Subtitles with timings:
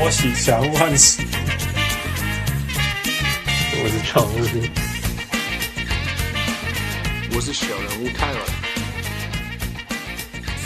[0.00, 1.20] 拖洗小物汉史，
[3.82, 4.38] 我是常务，
[7.34, 8.38] 我是小人物泰尔。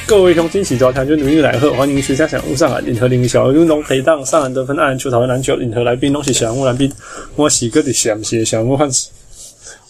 [0.06, 6.92] 各位乡亲，喜早听就努力来喝，欢迎徐家小人物上来，联合领小人物陪档上篮得分，按篮球讨论篮球，领合来宾拢是小人物来宾，
[7.34, 9.08] 我是个的详细小人物汉史。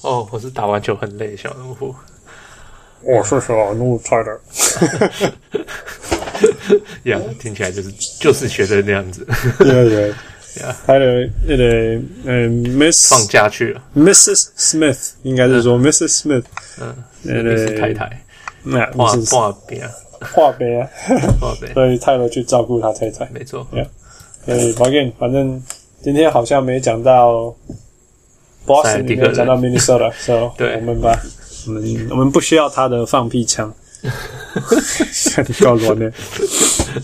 [0.01, 1.95] 哦，我是打完球很累小人物。
[3.03, 4.41] 我是小人物泰尔。
[7.05, 9.27] 呀，听起来就是就是学的那样子。
[9.59, 10.09] 对对
[10.63, 11.65] 呀，他的那个
[12.25, 14.49] 嗯，Miss 放假去了，Mrs.
[14.57, 16.23] Smith 应该是说 Mrs.
[16.23, 16.45] Smith，
[16.81, 18.25] 嗯，那个太太，
[18.63, 19.91] 那画画边啊，
[20.33, 20.89] 画饼啊，
[21.41, 23.67] 画边，所以泰勒去照顾他太太，没错。
[24.45, 25.61] 所以反正反正
[26.03, 27.55] 今天好像没讲到
[28.67, 31.19] Boston，没有讲到 Minnesota，所以我们吧
[31.67, 33.75] 我们我们不需要他的放屁枪。
[34.05, 36.11] 你搞乱呢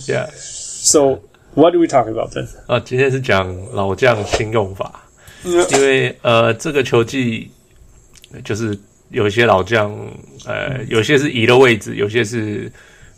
[0.07, 0.29] ？Yeah.
[0.35, 1.21] So
[1.55, 2.47] what do we talk about then？
[2.67, 5.03] 啊，今天是讲老将新用法
[5.43, 7.51] 因为呃，这个球季
[8.45, 9.91] 就是有一些老将，
[10.45, 12.71] 呃，有些是移了位置，有些是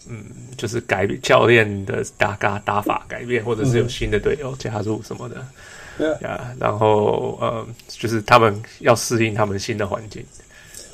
[0.08, 0.24] 嗯，
[0.56, 5.44] 就是改变教练的打打打法改变，或者是有新的队友加入什么的。
[5.98, 6.19] Yeah.
[6.20, 6.41] Yeah.
[6.58, 10.24] 然后呃，就是他们要适应他们新的环境。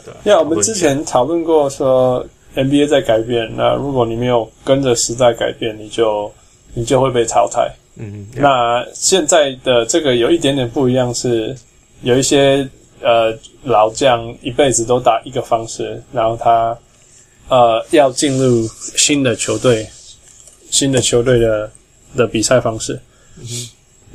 [0.04, 2.26] 对，呀，Yeah, 我们之前讨论过说。
[2.54, 6.32] NBA 在改变，那如果你没有跟着时代改变，你就
[6.74, 7.70] 你就会被淘汰。
[7.96, 11.56] 嗯，那现在的这个有一点点不一样，是
[12.02, 12.68] 有一些
[13.00, 16.76] 呃老将一辈子都打一个方式，然后他
[17.48, 19.86] 呃要进入新的球队，
[20.70, 21.70] 新的球队的
[22.16, 22.98] 的比赛方式，
[23.40, 23.46] 嗯，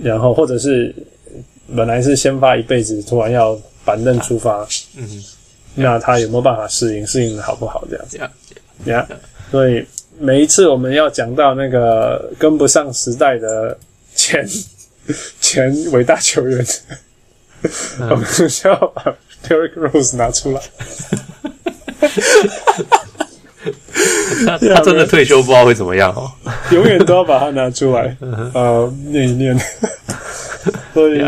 [0.02, 0.94] 然后或者是
[1.76, 5.24] 本来是先发一辈子，突然要板凳出发，嗯哼。
[5.76, 7.08] 那他有没有办法适应？
[7.08, 7.84] 适应的好不好？
[7.90, 8.32] 这样子呀
[8.86, 9.08] 呀，
[9.52, 9.86] 所以
[10.20, 13.78] 每一次我们要讲到那个跟不上时代的
[14.14, 14.48] 前
[15.42, 16.66] 前伟大球员，
[18.00, 19.04] 嗯、我们就要把
[19.48, 20.62] Derrick Rose 拿出来。
[24.46, 26.30] 他他真的退休不知道会怎么样哦，
[26.72, 28.16] 永远都要把他拿出来，
[28.54, 29.58] 呃，念一念。
[30.94, 31.24] 所以。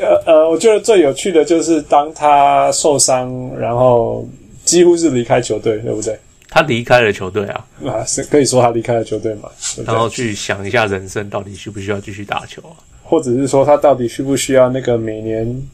[0.00, 4.28] 呃呃，我觉得最有趣的就是当他受伤，然后
[4.64, 6.18] 几乎是离开球队，对不对？
[6.48, 9.48] 他离开了球队啊，啊，是可以说他离开了球队嘛？
[9.86, 12.74] 然后去想一下人生到底需不需要继续打球啊？
[13.04, 15.68] 或者是说他到底需不需要那个每年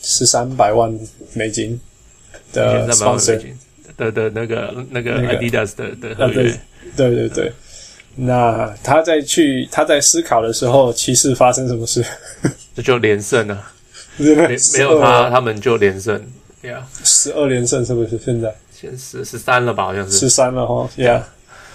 [0.00, 0.98] 十三百万
[1.34, 1.78] 美金
[2.52, 3.40] 的 sponsor
[3.96, 6.54] 的的那个那个 Adidas 的的合约？
[6.96, 7.52] 对对对。
[8.14, 12.04] 那他在去他在思考的时候，骑士发生什么事？
[12.74, 13.62] 这就连胜了，
[14.16, 16.20] 没没有他，他们就连胜。
[16.62, 18.18] Yeah，十二连胜是不是？
[18.18, 19.84] 现在现十十三了吧？
[19.84, 20.88] 好像是十三了哈。
[20.96, 21.22] Yeah，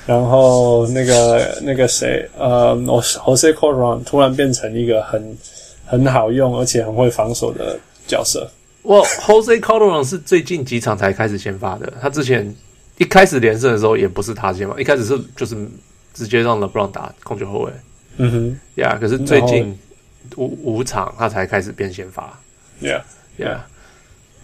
[0.05, 5.37] 然后那个那个谁，呃，Jose Calderon 突然变成一个很
[5.85, 8.49] 很好用而且很会防守的角色。
[8.83, 12.55] 哇，Jose Calderon 是最近几场才开始先发的，他之前
[12.97, 15.55] 一开始连胜的时候也不是他先发，一开始是就是。
[16.13, 17.71] 直接让 LeBron 打控球后卫，
[18.17, 19.77] 嗯哼，呀，yeah, 可是最近
[20.35, 22.37] 五五场他才开始变先发
[22.81, 23.59] ，Yeah，Yeah，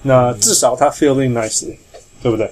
[0.01, 1.75] 那至少他 feeling nicely，
[2.21, 2.51] 对不对？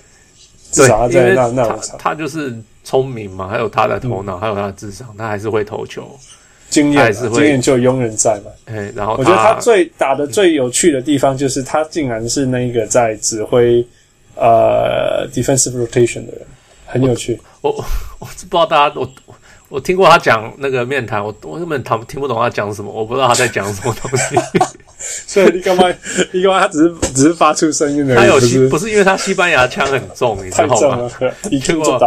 [0.71, 2.53] 至少他在那那场，他就是
[2.83, 6.09] 聪明嘛，还有他的头脑，嗯、还有他的智商，他还是会投球，
[6.69, 8.51] 经验还是会经验就永远在嘛。
[8.65, 13.85] 哎，然后我觉得他最打的最有趣的地方就是他竟然是那个在指挥
[14.35, 16.41] 呃 defensive rotation 的人。
[16.93, 17.85] 很有趣，我我
[18.19, 19.09] 我不知道大家，我
[19.71, 24.35] 我我听过他讲那个面谈，我我根本听听不懂他讲什么，我不知道他在讲什么东西。
[25.25, 25.91] 所以你干嘛？
[26.31, 26.59] 你干嘛？
[26.59, 28.15] 他只是只是发出声音而已。
[28.15, 31.09] 他有西不是因为他西班牙腔很重，你知道吗？
[31.59, 31.99] 结果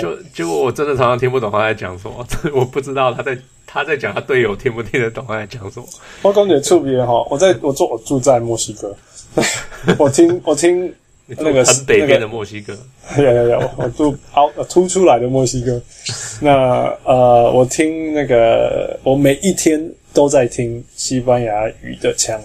[0.00, 3.36] 就结果我真的常常听不懂他在讲什么，我不知道他在
[3.66, 5.86] 他在讲他队友听不听得懂他在讲什么。
[6.22, 8.96] 我感觉特别哈，我在我住我住在墨西哥，
[9.98, 10.92] 我 听我听。
[11.36, 12.76] 那个很北边的墨西哥，
[13.18, 15.80] 有有有，我住凹凸出来的墨西哥。
[16.40, 16.52] 那
[17.04, 19.78] 呃，我听那个，我每一天
[20.14, 22.40] 都在听西班牙语的腔，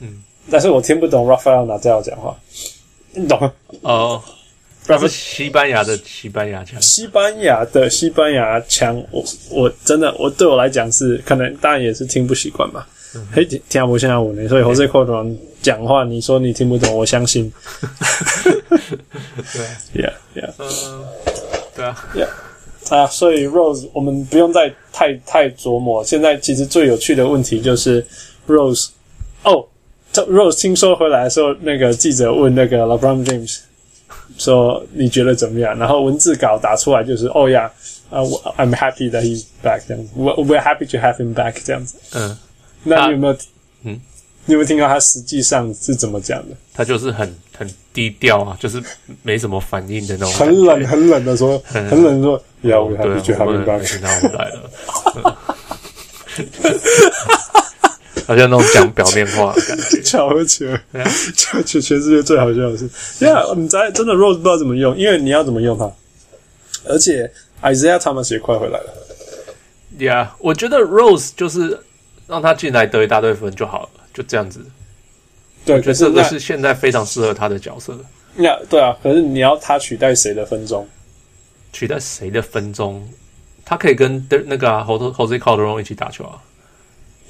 [0.00, 2.38] 嗯，但是我听不懂 Rafael Nadal 讲话，
[3.12, 3.52] 你懂吗？
[3.82, 4.22] 哦，
[4.86, 12.86] 不是西班牙的西班牙腔，西班牙的西班牙腔，我我真的，我对我来讲是可能，当然也是听不习惯吧。
[13.32, 17.52] 嘿，听不现在我呢，所以 Jose Calderon 讲话，你说你听不懂，我相信。
[19.92, 21.04] 对，Yeah Yeah，嗯，
[21.74, 22.28] 对啊，Yeah
[22.94, 26.04] 啊，所以 Rose，我们不用再太太琢磨。
[26.04, 28.06] 现在其实最有趣的问题就是
[28.46, 28.88] Rose，
[29.42, 29.66] 哦
[30.12, 33.58] ，Rose 听说回来的时候，那个记者问那个 LeBron James
[34.36, 35.78] 说你觉得怎么样？
[35.78, 37.70] 然后文字稿打出来就是，哦呀。
[38.10, 41.96] 啊、uh,，I'm happy that he's back 这样子，we're we're happy to have him back 这样子。
[42.14, 42.34] 嗯，
[42.84, 43.32] 那你有没有？
[43.84, 44.00] 嗯，
[44.46, 46.56] 你有没有听到他实际上是怎么讲的？
[46.74, 48.82] 他就是很很低调啊，就是
[49.22, 54.00] 没什么反应的那种，很冷很冷的说，很冷的说，Yeah，we're happy to have him back。
[54.00, 54.70] 然后来了，
[58.26, 60.00] 好像那种讲表面话的感觉。
[60.06, 60.80] 巧合起来，
[61.36, 62.88] 巧 全全世界最好笑的是
[63.24, 65.90] ，Yeah，你在真的 Rose 不知道怎么用，因为你要怎么用它，
[66.86, 67.30] 而且。
[67.60, 68.94] Isaiah Thomas 也快回来了。
[69.98, 71.76] Yeah，我觉得 Rose 就是
[72.28, 74.64] 让他进来得一大堆分就好了，就这样子。
[75.64, 77.98] 对，我觉得这个是现在非常适合他的角色。
[78.34, 80.86] 那对啊，可是你要他取代谁的分钟？
[81.72, 83.06] 取代谁的分钟？
[83.64, 86.40] 他可以跟那个 Jose Calderon 一起打球啊，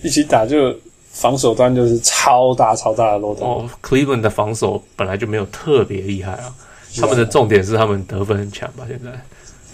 [0.03, 0.73] 一起打就
[1.11, 3.49] 防守端就是超大超大的漏洞。
[3.49, 6.55] 哦，Cleveland 的防守本来就没有特别厉害啊，
[7.01, 8.85] 他们的重点是他们得分很强吧？
[8.87, 9.11] 现在。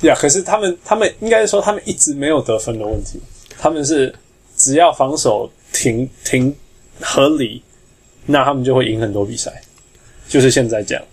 [0.00, 3.20] 对啊，可是他们他们应该说他们一直没有得分的问题，
[3.58, 4.14] 他们是
[4.56, 6.54] 只要防守停停
[7.00, 7.62] 合理，
[8.26, 9.62] 那他们就会赢很多比赛，
[10.28, 11.04] 就是现在这样。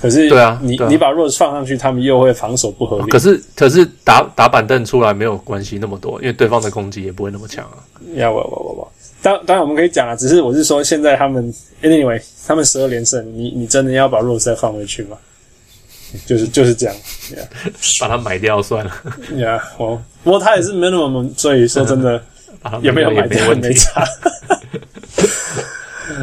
[0.00, 3.06] 可是对啊，你你把 Rose 放上去，他们又会防守不合理。
[3.10, 7.78] 可是可是打打板凳出来没有关系那么多，因为对方的攻击也不会那么强啊。
[8.14, 15.16] 要，我我我我，当当然我们可以讲啊，只是我是说现在他们 anyway 他们十二连胜，你你真的要把 Rose 再放回去吗？
[16.26, 16.94] 就是就是这样
[17.30, 17.46] ，yeah.
[18.00, 18.92] 把它买掉算了。
[19.36, 22.22] 呀，我不过他也是 minimum，所以说真的
[22.82, 24.04] 也没有买掉，没差。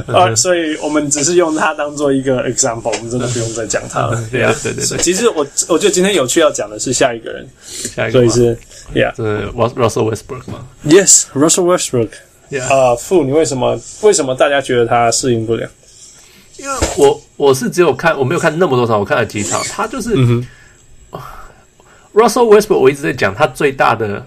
[0.07, 4.21] 啊， 所以我们只是用它当做一个 example，我们真的不用再讲它了。
[4.31, 4.97] 对啊，对对对。
[4.99, 8.57] 其实我我觉得今天有趣要讲的是下一个人，下一个，所以是
[8.93, 12.09] ，Yeah，是 Russell Westbrook 吗？Yes，Russell Westbrook。
[12.67, 15.69] 啊，傅，你为什么为什么大家觉得他适应不了？
[16.57, 19.63] 因为我我是只有看，我没有看那么多场，我看了几场。
[19.69, 20.45] 他就是、嗯、
[22.13, 24.25] Russell Westbrook，我一直在讲他最大的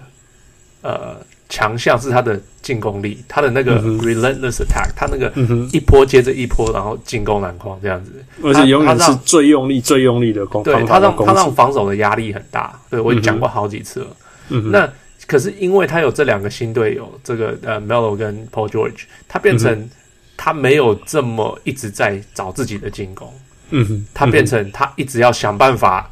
[0.81, 1.17] 呃
[1.53, 5.31] 强项是他的进攻力，他的那个 relentless attack，、嗯、他那个
[5.71, 8.11] 一波接着一波，然后进攻篮筐这样子，
[8.41, 10.63] 而且永远是最用力、最用力的攻。
[10.63, 12.73] 对，他让他让防守的压力很大。
[12.89, 14.07] 对，我讲过好几次了。
[14.49, 14.89] 嗯、那
[15.27, 19.71] 可是因为他有这两个新队友，这个呃 Melo 跟 Paul George，他变成。
[19.71, 19.89] 嗯
[20.35, 23.31] 他没有这么一直在找自己的进攻，
[23.69, 26.09] 嗯哼，他变成他一直要想办法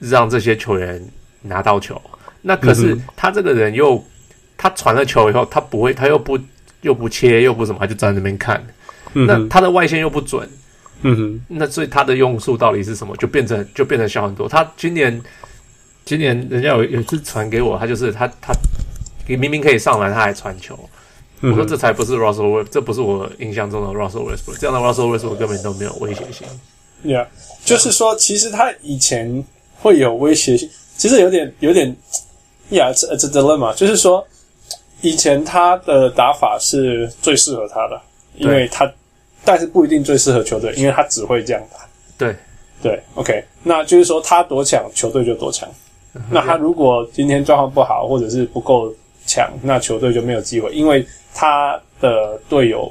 [0.00, 1.02] 让这些球员
[1.40, 1.98] 拿到球。
[2.42, 4.04] 那可是他这个人又，
[4.56, 6.38] 他传了球以后，他不会，他又不
[6.82, 8.64] 又不切又不什么，他就站在那边看。
[9.12, 10.48] 那他的外线又不准，
[11.02, 13.16] 嗯哼，那所以他的用处到底是什么？
[13.16, 14.48] 就变成就变成小很多。
[14.48, 15.22] 他今年
[16.04, 18.52] 今年人家有有一次传给我，他就是他他
[19.26, 20.78] 明明可以上篮，他还传球。
[21.40, 26.46] 我说这才不是 Russell Westbrook，这不是我印象中的 Russell Westbrook，这样的 Russell Westbrook 根本都没有威胁性。
[27.04, 27.26] Yeah，
[27.66, 29.44] 就是说，其实他以前
[29.76, 31.94] 会有威胁性，其实有点有点
[32.70, 34.26] ，Yeah，it's a dilemma，就是说，
[35.04, 38.00] 以前他的打法是最适合他的，
[38.36, 38.90] 因为他，
[39.44, 41.78] 但是不一定最适合球队，因为他只会这样打。
[42.16, 42.34] 对，
[42.82, 45.68] 对，OK，那就是说他多强，球队就多强。
[46.30, 48.92] 那他如果今天状况不好，或者是不够
[49.26, 51.06] 强，那球队就没有机会，因为。
[51.36, 52.88] 他的队友，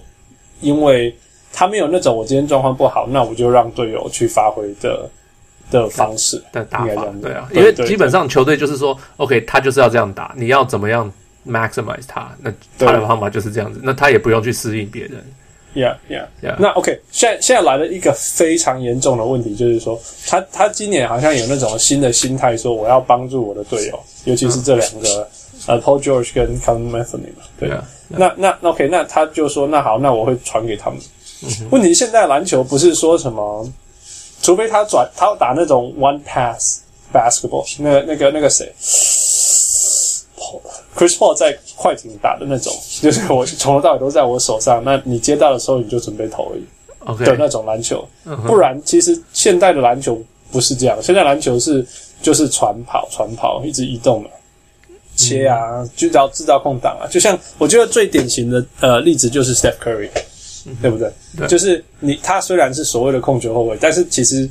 [0.59, 1.15] 因为
[1.53, 5.09] 他没有那种我今天状况不好，那我就让队友去发挥的
[5.71, 11.09] 的方式的打法，对啊，因为基本上球队就是说，OK，他就是要这样打，你要怎么样
[11.47, 15.23] maximize 他，那他的方法就是这样子，那他也不用去适应别人。
[15.75, 16.55] Yeah, yeah, yeah.
[16.59, 25.07] 那 OK，现在现在来了一个非常严重的问题，就是说，他他今年好像有那种新的心态，说我要帮助我的队友，尤其是这两个。
[25.19, 25.27] 嗯
[25.65, 27.83] 呃、uh,，Paul George 跟 Anthony 嘛，对，yeah, yeah.
[28.09, 30.99] 那那 OK，那他就说，那好，那我会传给他们。
[31.39, 31.69] Mm -hmm.
[31.69, 33.65] 问题现在篮球不是说什么，
[34.41, 36.81] 除非他转，他要打那种 one pass
[37.13, 38.69] basketball，那个那个那个谁
[40.95, 46.63] ，Chris Paul 在快艇打的那种，就是我从头到尾都在我手上，那你接到的时候你就准备投而已
[47.05, 48.07] ，OK 的那种篮球。
[48.23, 48.47] Mm -hmm.
[48.47, 50.21] 不然，其实现代的篮球
[50.51, 51.85] 不是这样，现在篮球是
[52.21, 54.29] 就是传跑传跑，一直移动的。
[55.15, 60.09] 切啊，就要制造空档啊，就像我觉得最典型的呃例子就是 Steph Curry，
[60.65, 61.07] 嗯，对不对？
[61.37, 64.49] 对，就是你他虽然是所谓的控球后卫，但是其实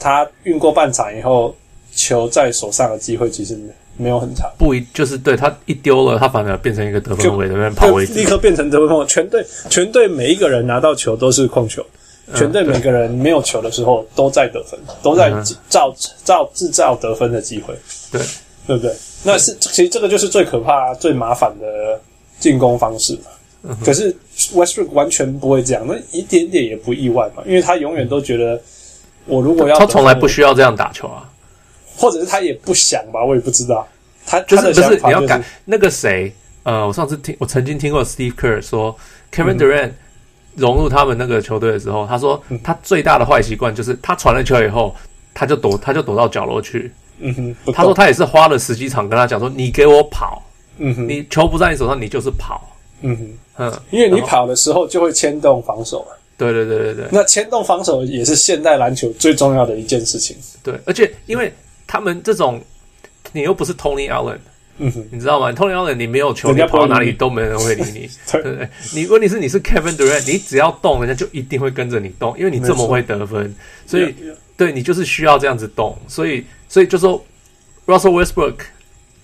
[0.00, 1.54] 他运过半场以后，
[1.94, 3.54] 球在手上的机会其实
[3.98, 4.50] 没有很长。
[4.56, 9.06] 不一就是对他一丢了，他反而变成一个得分后卫，在那边跑位置，立刻变成得分后卫。
[9.06, 11.84] 全队全队每一个人拿到球都是控球，
[12.34, 15.30] 全队每个人没有球的时候都在得分，都在
[15.68, 17.74] 造造制造得分的机会。
[18.10, 18.20] 对。
[18.66, 18.94] 对不对？
[19.22, 21.98] 那是其实这个就是最可怕、最麻烦的
[22.38, 23.18] 进攻方式
[23.82, 24.14] 可是
[24.54, 28.60] Westbrook 完全不会这样，那一点点也不意外嘛，因为他永远都觉得，
[29.24, 31.26] 我如果要他从来不需要这样打球啊。
[31.98, 33.86] 或者是他也不想吧，我也不知道。
[34.24, 36.32] 他就是不是你要改那个谁？
[36.62, 38.94] 呃，我上次听我曾经听过 Steve Kerr 说
[39.32, 39.92] ，Kevin Durant
[40.54, 44.94] 融入他们那个球队的时候，他说他最大的坏习惯就是他传了球以后，
[45.32, 46.92] 他就躲，他就躲到角落去。
[47.20, 50.42] 嗯哼，他说他也是花了十几场跟他讲说，你给我跑。
[50.76, 52.60] 嗯哼，你球不在你手上，你就是跑。
[53.00, 56.12] 嗯哼，嗯，因为你跑的时候就会牵动防守嘛。
[56.36, 57.06] 对对对对对。
[57.10, 60.36] 那牵动防守也是现代篮球最重要的一件事情。
[60.62, 61.52] 对，而且因为
[61.88, 62.62] 他们这种，
[63.32, 64.38] 你又不是 Tony Allen，
[64.76, 68.08] 你知道吗？Tony Allen 你没有球，你跑到哪里都没人会理你。
[68.30, 68.40] 对。
[68.40, 73.52] 不对，你问题是你是 Kevin Durant，你只要动，人家就一定会跟着你动，因为你这么会得分，
[73.84, 74.14] 所以
[74.56, 77.24] 对你就是需要这样子动，所以所以就说
[77.86, 78.58] Russell Westbrook。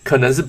[0.04, 0.44] 可能是，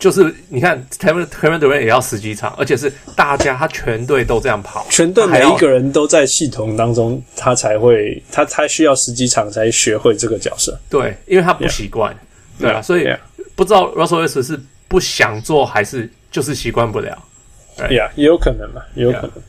[0.00, 10.76] 就是你看，Kevin Kevin Durant 也要十几场，而且是大家他全队都这样跑，全队每一个人都在系统当中，他才会他他需要十几场才学会这个角色。
[10.90, 12.12] 对，因为他不习惯
[12.58, 12.62] ，yeah.
[12.62, 13.16] 对啊，所以 yeah.
[13.54, 17.16] 不知道 Russell Westbrook 是不想做还是就是习惯不了。
[17.76, 19.30] 对呀，也有可能嘛，也有可能。
[19.30, 19.42] Yeah.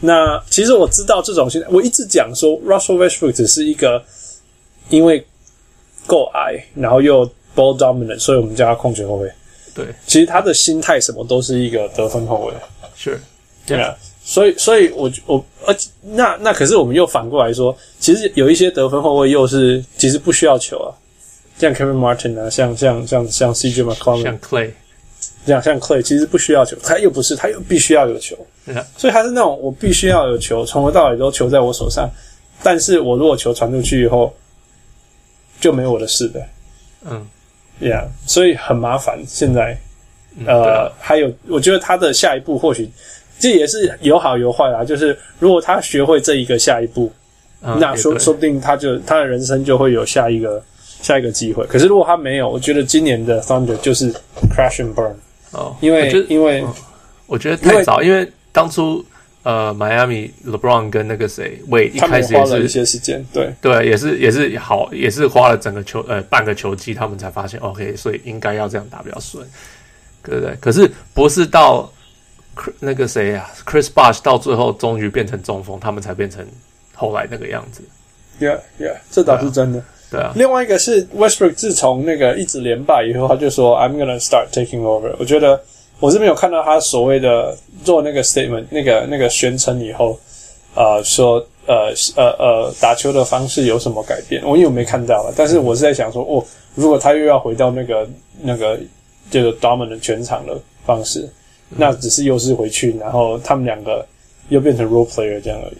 [0.00, 4.02] 那其实我知道这种现在，我一直讲说 Russell Westbrook 只是一个
[4.88, 5.24] 因为
[6.08, 7.30] 够矮，然后又。
[7.56, 9.32] Ball dominant，所以我们叫他控球后卫。
[9.74, 12.54] 对，其实他的心态什么都是一个得分后卫。
[12.94, 13.20] 是，
[13.66, 13.96] 对啊。
[14.28, 20.90] 所以，所以我我而且那那可是我们又反过来说，其实有一些得分后卫又是其实不需要球啊，
[21.58, 24.72] 像 Kevin Martin 啊，像像像像 CJ McCollum，像 Clay，
[25.46, 28.36] 这样像 Clay 其实不需要球，他又不是，他又必须要有球。
[28.96, 32.10] 所以他是那种我必须要有球，从头到尾都球在我手上，
[32.64, 34.34] 但是我如果球传出去以后
[35.60, 36.44] 就没有我的事的。
[37.04, 37.24] 嗯。
[37.80, 39.18] Yeah，所以很麻烦。
[39.26, 39.78] 现在，
[40.38, 42.90] 嗯、呃，还有，我觉得他的下一步或许
[43.38, 44.84] 这也是有好有坏啦。
[44.84, 47.12] 就是如果他学会这一个下一步，
[47.62, 50.62] 嗯、那说说不定他就他的人生就会有下一个
[51.02, 51.66] 下一个机会。
[51.66, 54.12] 可是如果他没有，我觉得今年的 Thunder 就是
[54.50, 55.14] crash and burn
[55.52, 56.74] 哦，因为因为、嗯、
[57.26, 59.04] 我觉得太早，因为当初。
[59.46, 69.46] 呃，Miami LeBron 跟那个谁，喂，一开始也是花了一些时间，对对，也是也是好，也是花了整个球呃半个球季，他们才发现 OK，所以应该要这样打比较顺，
[70.24, 70.52] 对不对？
[70.60, 71.88] 可是不是到
[72.80, 76.44] 那个谁啊，Chris Bosh 到最后终于变成中锋，他们才变成
[76.92, 77.82] 后来那个样子。
[78.40, 79.78] Yeah, yeah，这倒是真的。
[80.10, 80.22] 对啊。
[80.22, 85.14] 对啊，另外一个是 Westbrook，自从那个一直连败以后，他就说 I'm gonna start taking over。
[85.20, 85.62] 我觉得。
[85.98, 90.18] 我是没有看到他所谓的做那个 statement，那个那个宣称以后，
[90.74, 91.36] 呃，说
[91.66, 94.42] 呃呃呃打球的方式有什么改变？
[94.44, 98.08] 我因为我没看到了，但是我是在想说，哦，如果他又要回到那个
[98.42, 98.78] 那个
[99.30, 101.26] 这个 dominant 全场的方式，
[101.70, 104.06] 那只是又是回去，然后他们两个
[104.50, 105.76] 又变成 role player 这样而已。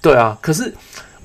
[0.00, 0.72] 对啊，可是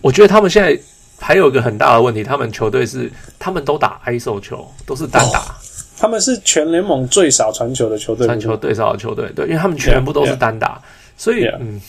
[0.02, 0.78] 我觉得他们现在
[1.18, 5.40] 还有一个很大的问题，他们球队是他们都打 ISO 球，都是单打。
[5.40, 5.73] Oh.
[5.98, 11.24] 他们是全联盟最少传球的球队，传球最少的球队，对，因为他们全部都是单打，yeah, yeah.
[11.24, 11.80] 所以嗯，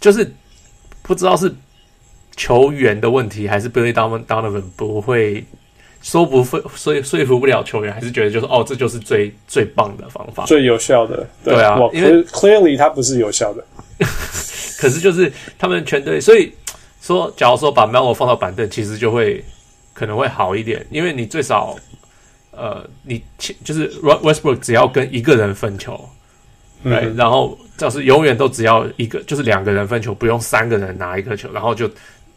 [0.00, 0.30] 就是
[1.02, 1.52] 不知道是
[2.36, 5.44] 球员的问题，还是 Billy Donovan 不会
[6.02, 13.64] 说不会说说服不了球员，还是觉得就是哦，这就是最最棒的方法，最有效的，对，对啊，因为 clearly 他不是有效的，
[14.78, 16.52] 可是就是他们全队，所以
[17.00, 19.42] 说，假如说把 Melo 放到板凳，其实就会
[19.94, 21.76] 可能会好一点，因为你最少。
[22.52, 23.22] 呃，你
[23.64, 25.98] 就是 Westbrook 只要跟一个人分球，
[26.84, 31.90] 对、嗯，然后就是永远都只要一个，就是两个人分球，不用三个人拿一颗球，然后就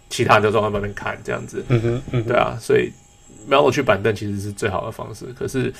[0.10, 1.64] 其他人都在外面看这样子。
[1.68, 2.90] 嗯哼，嗯哼，对啊，所以
[3.50, 5.26] Melo 去板凳其实是最好的方式。
[5.38, 5.74] 可是，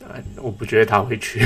[0.00, 1.40] 呃、我不觉得他会去。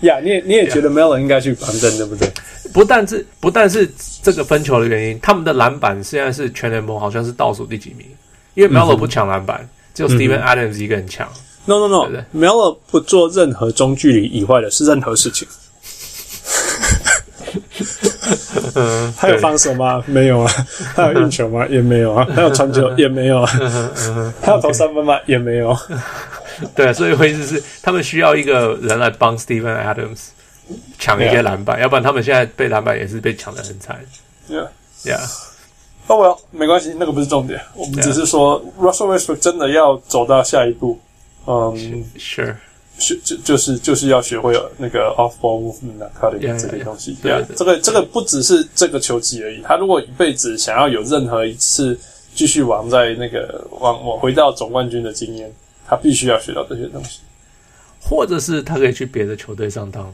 [0.00, 2.28] 呀、yeah，你也你也觉得 Melo 应该去板凳，对不对？
[2.74, 3.88] 不但是不但是
[4.22, 8.04] 这个分球的原因，他们的篮板现在是全联盟好像是倒数第几名，
[8.54, 11.30] 因为 Melo 不抢篮板，嗯、只有 Steven Adams 一个人抢。
[11.66, 15.46] No no no，Melo 不做任何中距离以外的是任何事情。
[18.74, 20.02] 嗯，他有防守吗？
[20.06, 20.52] 没有啊。
[20.94, 21.66] 他有运球吗？
[21.70, 22.26] 也没有啊。
[22.34, 22.90] 他有传球？
[22.96, 23.50] 也没有啊。
[24.42, 25.18] 他有投三分吗？
[25.26, 25.76] 也没有。
[26.74, 30.28] 对，所以会是他们需要一个人来帮 Steven Adams
[30.98, 33.98] 抢一些篮板，要不然他们现在被篮板也是被抢的很惨。
[34.48, 34.68] Yeah,
[35.04, 35.20] yeah.
[36.06, 37.60] Oh well，没关系，那个不是重点。
[37.74, 40.98] 我们只是说 Russell Westbrook 真的要走到下一步。
[41.46, 42.56] 嗯，Sure，
[42.98, 47.16] 学就就是就是要学会那个 off ball movement 啊，cutting 这些东西。
[47.22, 49.62] 对啊，这个这个不只是这个球技而已。
[49.62, 51.98] 他如果一辈子想要有任何一次
[52.34, 55.52] 继续往在那个往往回到总冠军的经验，
[55.86, 57.20] 他必须要学到这些东西。
[58.02, 60.12] 或者是他可以去别的球队上当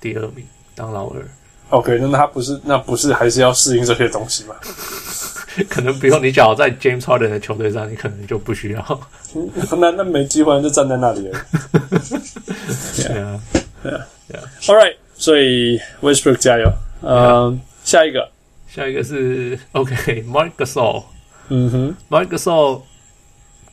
[0.00, 1.22] 第二名，当老二。
[1.70, 4.54] OK，那他不是那不是还是要适应这些东西吗？
[5.70, 9.00] 可能不用你，假如在 James Harden 的球队上，你可能就不需要。
[9.78, 11.40] 那那没机会就站在那里了。
[12.96, 13.40] 对啊，
[13.82, 14.06] 对啊。
[14.62, 16.68] All right，所以 Westbrook 加油。
[17.02, 18.28] 嗯、呃，下一个，
[18.68, 21.04] 下一个是 OK，Marc Gasol。
[21.48, 22.82] 嗯哼 Gasol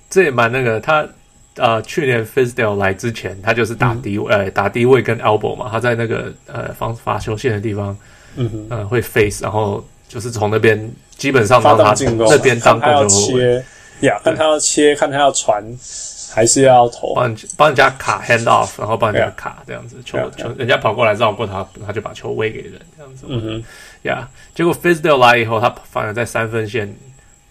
[0.09, 1.07] 这也蛮那个，他
[1.55, 7.97] 呃去年 Fizdale 来之前，他就是打低位，呃打低位跟 elbow 嘛，他在那个呃防罚球线的地方，
[8.35, 11.93] 嗯哼，呃会 face，然后就是从那边基本上发他
[12.27, 13.63] 那边当他要切，
[14.01, 15.63] 呀，看他要切，看他要传，
[16.33, 23.63] 还是要投，帮帮人家卡 hand off，然后帮人家卡这样子，球球人家跑过来绕过他，他就把球喂给人这样子，嗯哼，
[24.03, 26.95] 呀，结果 Fizdale 来以后，他反而在三分线。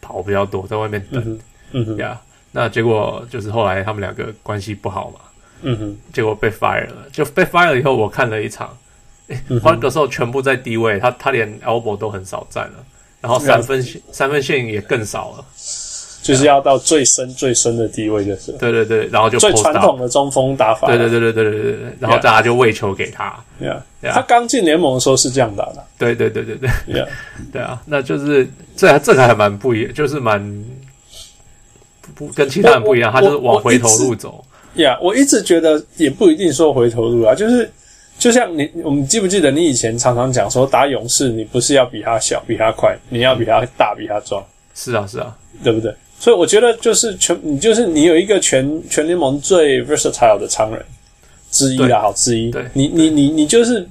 [0.02, 1.38] 跑比较多，在外面等，
[1.70, 2.18] 嗯哼，呀、
[2.52, 5.20] 那结果就是后来他们两个关系不好嘛，
[5.62, 8.76] 嗯哼，结果被 fire 了，就被 fire 了以后，我看了一场，
[9.62, 12.84] 换个时候全部在低位，他他连 elbow 都很少站了，
[13.20, 15.44] 然后三分线、嗯、三分线也更少了，
[16.22, 27.08] 就是要到最深最深的低位就是，对对对，然后就最传统的中锋打法，对对对对对对对，然后大家就喂球给他，对啊，他刚进联盟的时候是这样打的，对对对对对，对，yeah.
[27.52, 30.40] 对啊，那就是这这个还蛮不一样，就是蛮
[32.20, 34.44] 不跟其他人不一样，他就是往回头路走。
[34.74, 37.68] 呀，yeah, 我一直觉得也不一定说回头路啊，就是
[38.18, 44.44] 就像你，我们记不记得你以前常常讲说打勇士，你不是要比他小、比他快，你要比他大、比他壮。
[44.74, 45.34] 是啊，是啊，
[45.64, 45.94] 对不对？
[46.18, 50.84] 所以我觉得就是全，你就是你有一个全全联盟最 versatile 的常人
[51.50, 52.50] 之一啦，好之一。
[52.50, 53.88] 对，你你你你就是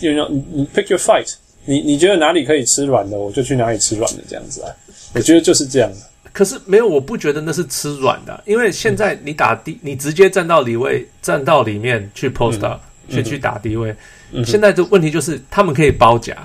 [0.00, 1.30] 有那种你 pick your fight，
[1.66, 4.70] 你你觉得哪里可以吃软的，我就去哪里吃软的这样子啊。
[5.14, 5.96] 我觉得就是这样的。
[6.36, 12.78] 可是没有，我不觉得那是吃软的，因为现在你打低，你直接站到里位，站到里面去 post up，、
[13.08, 13.96] 嗯、去去打低位、
[14.32, 14.44] 嗯。
[14.44, 16.36] 现在的问题就是他们可以包夹、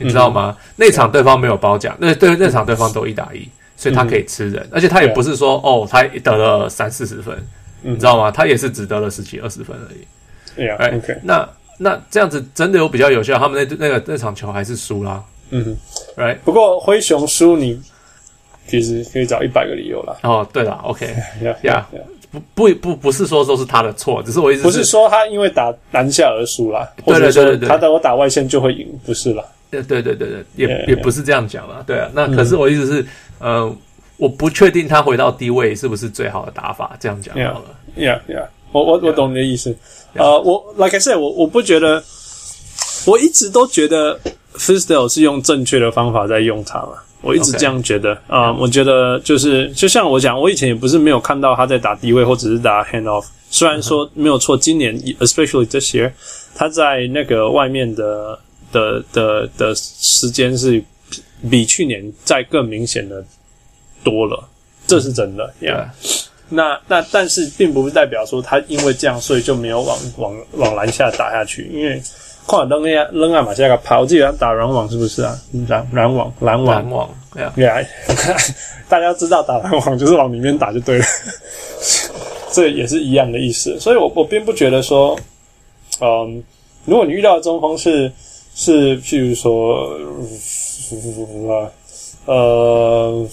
[0.00, 0.56] 嗯，你知道吗？
[0.74, 7.32] 那场对方没有包夹，那对那场对方都一打一，所以他可以吃人，而且他也不是说哦，他得了三四十分、
[7.84, 8.32] 嗯，你知道吗？
[8.32, 10.04] 他也是只得了十几二十分而已。
[10.56, 13.38] 对、yeah, OK，那那这样子真的有比较有效？
[13.38, 15.22] 他们那那个那场球还是输啦。
[15.50, 16.38] 嗯哼，Right。
[16.44, 17.80] 不过灰熊输你。
[18.68, 20.16] 其实可以找一百个理由啦。
[20.22, 21.06] 哦，对了，OK，
[21.42, 21.86] 呀呀，
[22.30, 29.44] 不不不不是说都是他的错，只是我一直是不是说他因为打篮下而输啦，对对对对，他等我打外线就会赢，不是啦。
[29.70, 31.82] 对对对对对，也 yeah, 也不是这样讲啦。
[31.86, 33.02] 对啊，那可是我意思是，
[33.40, 33.76] 嗯、呃，
[34.16, 37.64] 我不确定他回到低位是不是最好的打法，这样讲好了。
[37.96, 39.76] Yeah yeah，我我我懂你的意思。
[40.14, 42.02] 呃，我 Like I said，我我不觉得，
[43.06, 44.18] 我一直都觉得
[44.54, 46.92] Fizdale 是用正确的方法在用它嘛。
[47.22, 53.24] 我一直这样觉得啊、我觉得就是就像我讲，我以前也不是没有看到他在打低位或者是打 hand off。
[53.50, 56.12] 虽然说没有错，今年 especially this year，
[56.54, 58.38] 他在那个外面的
[58.70, 60.82] 的的的时间是
[61.50, 63.24] 比去年再更明显的
[64.04, 64.48] 多了，
[64.86, 65.52] 这是真的。
[65.60, 65.88] Yeah.
[66.48, 72.00] 那那但是并不是代表说他因为这样所以就没有往往往篮下打下去，因为。
[72.46, 75.36] 跨扔呀扔啊嘛，下个跑，我记得打篮网是不是啊？
[75.68, 77.78] 篮篮网篮网篮网，对啊。
[78.88, 81.04] 大家知道打篮网就是往里面打就对了，
[82.52, 83.78] 这也是一样的意思。
[83.80, 85.18] 所以我我并不觉得说，
[86.00, 86.42] 嗯，
[86.84, 88.10] 如果你遇到的中锋是
[88.54, 89.90] 是譬如说，
[92.26, 93.28] 呃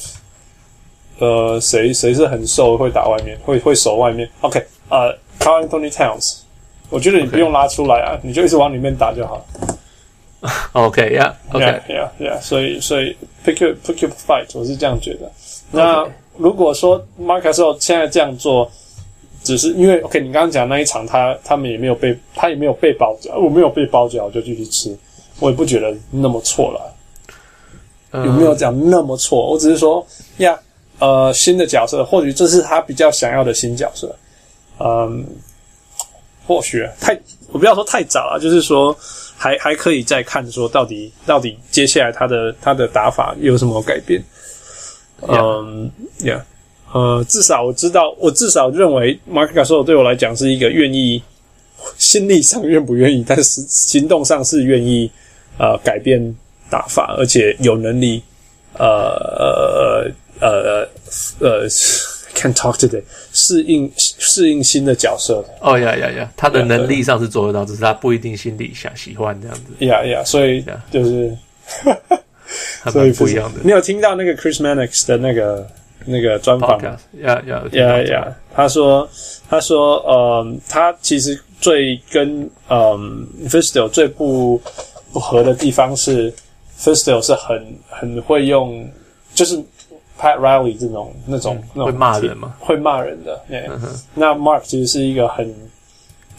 [1.19, 6.39] 呃，谁谁是很瘦会打外面会会守外面？OK，呃，Carl Anthony Towns。
[6.93, 9.43] 我觉得你不用拉出来啊.你就一直往里面打就好。
[10.73, 15.31] OK，Yeah，OK，Yeah，Yeah，所以所以 pick your pick your fight，我是这样觉得。
[15.71, 18.69] 那如果说 Marc Gasol 现在这样做，
[19.43, 24.95] 只是因为 OK，你刚刚讲那一场他他们也没有被他也没有被包夹，我没有被包夹，我就继续吃，
[25.39, 26.93] 我也不觉得那么错了。
[28.23, 29.49] 有没有讲那么错？
[29.51, 30.05] 我只是说
[30.37, 30.59] 呀，
[30.99, 34.15] 呃，新的角色，或许这是他比较想要的新角色，
[34.79, 35.25] 嗯。
[36.45, 37.17] 或许太，
[37.51, 38.95] 我不要说太早了，就是说
[39.37, 44.21] 还还可以再看，说到底到底接下来他的他的打法有什么改变？
[45.21, 46.41] 嗯，yeah，
[46.91, 51.23] 呃，至少我知道，我至少认为 Mark Gasol 对我来讲是一个愿意，
[51.97, 55.09] 心理上愿不愿意，但是行动上是愿意
[55.57, 56.35] 呃改变
[56.69, 58.21] 打法，而且有能力
[58.77, 58.85] 呃
[59.37, 60.89] 呃呃呃。
[61.39, 61.69] 呃呃
[62.43, 63.01] Can't talk today，
[63.31, 65.41] 适应适应新的角色。
[65.61, 69.85] 哦呀呀呀，他的能力上是做得到，只是他不一定心里想喜欢这样子。
[69.85, 71.33] 呀呀，所以就是，
[72.91, 73.61] 所以不一样的。
[73.63, 75.65] 你有听到那个 Chris Mannix 的那个
[76.05, 76.97] 那个专访吗？
[77.21, 79.07] 呀呀呀呀，他说
[79.49, 84.61] 他说，嗯，他其实最跟嗯 Fizdale 最不
[85.13, 86.33] 不合的地方是
[86.77, 88.85] Fizdale 是很很会用，
[89.33, 89.57] 就是
[90.19, 92.53] Pat Riley 这种那种、嗯、那种会骂人吗？
[92.59, 93.41] 会骂人的。
[94.13, 95.53] 那 Mark 其实是一个很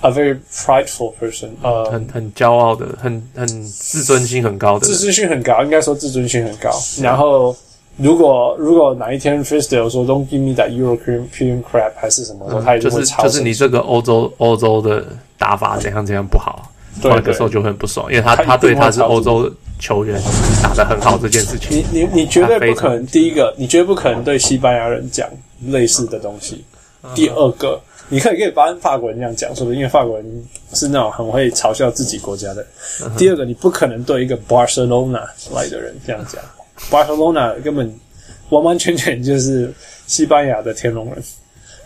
[0.00, 6.70] a very prideful person，呃，很很骄傲的，很很自尊心很高的，自尊心很高，应该说自尊心很高。
[7.02, 7.56] 然后。
[7.96, 12.76] 如果如果哪一天 Fizdale 说 Don't give me that European crap 还是什么他。
[12.76, 15.06] 就是就是你这个欧洲欧洲的
[15.38, 20.20] 打法怎样怎样不好，那个时候就会很不爽，因为他他对他是欧洲球员
[20.62, 21.76] 打得很好这件事情。
[21.76, 25.28] 你你你绝对不可能，第一个你绝对不可能对西班牙人讲
[25.66, 26.64] 类似的东西。
[27.14, 32.66] 第二个，你可以可以帮法国人这样讲，说不定因为法国人是那种很会嘲笑自己国家的。
[33.18, 36.42] 第二个，你不可能对一个 Barcelona 来的人这样讲。
[36.90, 37.94] Barcelona 根本
[38.48, 39.72] 完完全全就是
[40.06, 41.22] 西班牙的天龙人，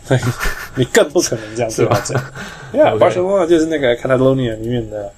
[0.08, 0.18] 对，
[0.76, 2.32] 你更不可能这样对他讲。
[2.72, 5.12] 因为 Barcelona 就是那个 Catalonia 里面的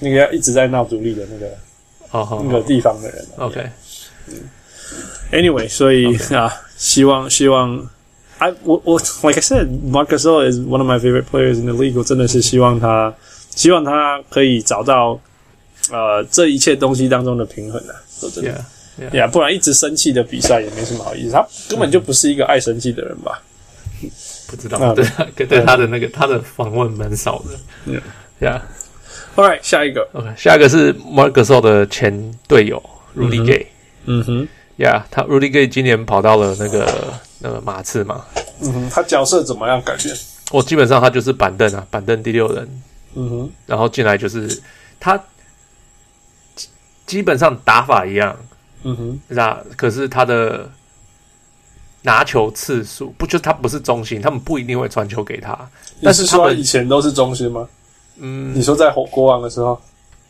[0.00, 1.54] 那个要一直在闹独立的那个、oh,
[2.12, 3.26] 那个地方的人。
[3.36, 3.70] OK，
[4.28, 4.34] 嗯
[5.32, 7.88] ，Anyway，所以.啊，希望希望
[8.38, 11.96] ，I 我我 Like I said，Marc Gasol is one of my favorite players in the league。
[11.96, 13.14] 我真的是希望他，
[13.54, 15.18] 希望他可以找到
[15.90, 18.50] 呃这一切东西当中的平衡啊，说真的。
[18.50, 19.14] Yeah.
[19.16, 21.32] 呀，yeah, 不然一直生气的比赛也没什么好意思。
[21.32, 23.40] 他根本就不是一个爱生气的人吧？
[24.48, 25.02] 不知道，啊、对
[25.34, 27.94] 对，对他的那个他的访问蛮少的。
[28.46, 28.60] 呀
[29.36, 32.82] right，下一个，OK，下一个是 Marc Gasol 的前队友
[33.16, 33.66] Rudy Gay。
[34.04, 38.24] 嗯哼，呀，他 Rudy Gay 今年跑到了那个那个马刺嘛。
[38.60, 40.14] 嗯哼，他角色怎么样改变？
[40.50, 42.82] 我基本上他就是板凳啊，板凳第六人。
[43.14, 44.60] 嗯哼，然后进来就是
[44.98, 45.22] 他
[47.06, 48.36] 基本上打法一样。
[48.82, 50.68] 嗯哼，那可是他的
[52.02, 55.56] 拿球次数不就他不是中心，他们不一定会传球给他。
[56.02, 57.68] 但是他们以前都是中心吗？
[58.16, 59.80] 嗯，你说在国王的时候，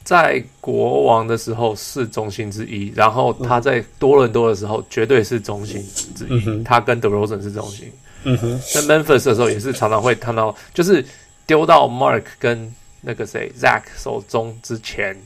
[0.04, 5.82] 在国王的时候是中心之一，然后他在多伦多的时候绝对是中心
[6.14, 6.42] 之一。
[6.46, 7.90] 嗯、他跟 DeRozan 是中心。
[8.24, 11.04] 嗯哼，在 Memphis 的时候也是常常会看到，就是
[11.46, 15.16] 丢到 Mark 跟那个谁 Zach 手中之前，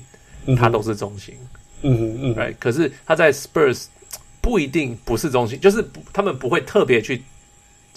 [0.57, 1.35] 他都是中心。
[1.83, 3.85] 嗯哼嗯，right，可是他在 Spurs
[4.41, 7.23] 不一定不是中心，就是他们不会特别去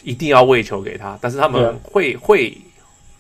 [0.03, 2.57] 一定要喂球给他，但是他们会.会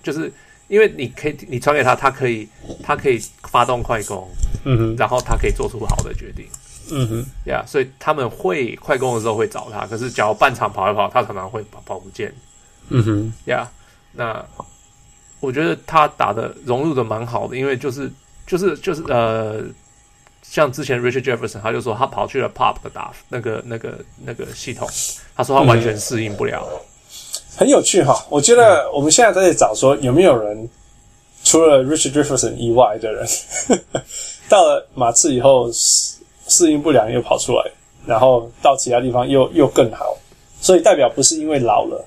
[0.01, 0.31] 就是
[0.69, 2.47] 因为你可以你传给他，他可以
[2.81, 4.25] 他可以发动快攻，
[4.63, 6.45] 嗯哼，然后他可以做出好的决定，
[6.91, 12.33] 嗯哼，呀，所以他们会快攻的时候会找他，可是假如半场跑一跑，他常常会跑跑不见，
[12.87, 13.69] 嗯哼，呀，
[14.13, 14.45] 那
[15.41, 18.09] 我觉得他打的融入的蛮好的，因为就是
[18.47, 19.65] 就是就是呃。
[20.41, 24.89] 像之前 Richard Jefferson，他就说他跑去了 Pop 的打那个那个那个系统，
[25.35, 26.65] 他说他完全适应不了。
[27.59, 30.69] 嗯、很有趣哈，我觉得我们现在在找说有没有人
[31.43, 33.27] 除了 Richard Jefferson 以外的人，
[34.49, 36.15] 到了马刺以后适
[36.47, 37.71] 适应不良又跑出来，
[38.05, 40.17] 然后到其他地方又又更好，
[40.61, 42.03] 所以代表不是因为老了，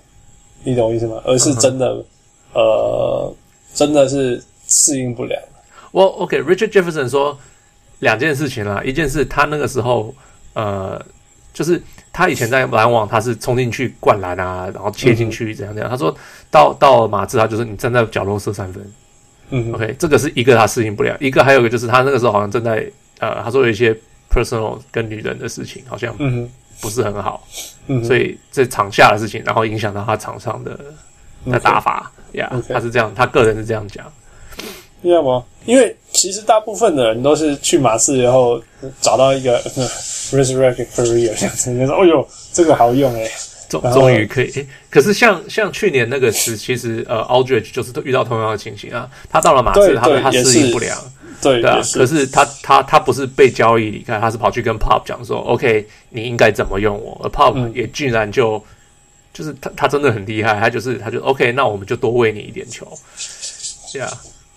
[0.65, 1.21] 你懂我意思吗？
[1.25, 2.05] 而是真的、嗯、
[2.55, 3.35] 呃
[3.75, 5.41] 真的是适应不良。
[5.91, 7.39] 我 OK，Richard Jefferson 说。
[8.03, 10.13] 两件事情啦，一件事他那个时候，
[10.55, 11.01] 呃，
[11.55, 11.81] 就是
[12.13, 15.89] 他以前在篮网，他是冲进去灌篮啊，然后切进去怎样怎样。
[15.89, 16.15] 嗯、他说
[16.51, 18.93] 到到马刺，他就是你站在角落射三分。
[19.51, 22.87] 嗯，OK，这个是一个他适应不了，一个还有一个就是他那个时候好像正在
[23.19, 23.97] 呃，他说有一些
[24.31, 26.15] personal 跟女人的事情，好像
[26.81, 27.47] 不是很好，
[27.87, 30.79] 嗯、所以这场下的事情，然后影响到他场上的
[31.47, 34.05] 的打法呀，他是这样，他个人是这样讲。
[35.03, 35.45] 要吗？
[35.65, 38.63] 因为其实大部分的人都是去马刺然后
[39.01, 39.61] 找到一个
[40.31, 43.33] resurrect career 这样子，就说：“哦呦，这个好用诶、欸，
[43.69, 44.49] 终终于可以。
[44.53, 49.11] 欸”可是像像去年那个时，其实呃，Aldridge 就是遇到同样的情形啊。
[49.29, 50.97] 他到了马刺，他他适应不良，
[51.43, 51.83] 对对啊。
[51.93, 58.63] 可是他他他不是被交易离开，他是跑去跟 Pop 讲说：“OK，你应该怎么用我？”而 Pop 也居然就、嗯、
[59.35, 64.09] 就是他他真的很厉害，他就是他就 OK，那我们就多喂你一点球，是啊。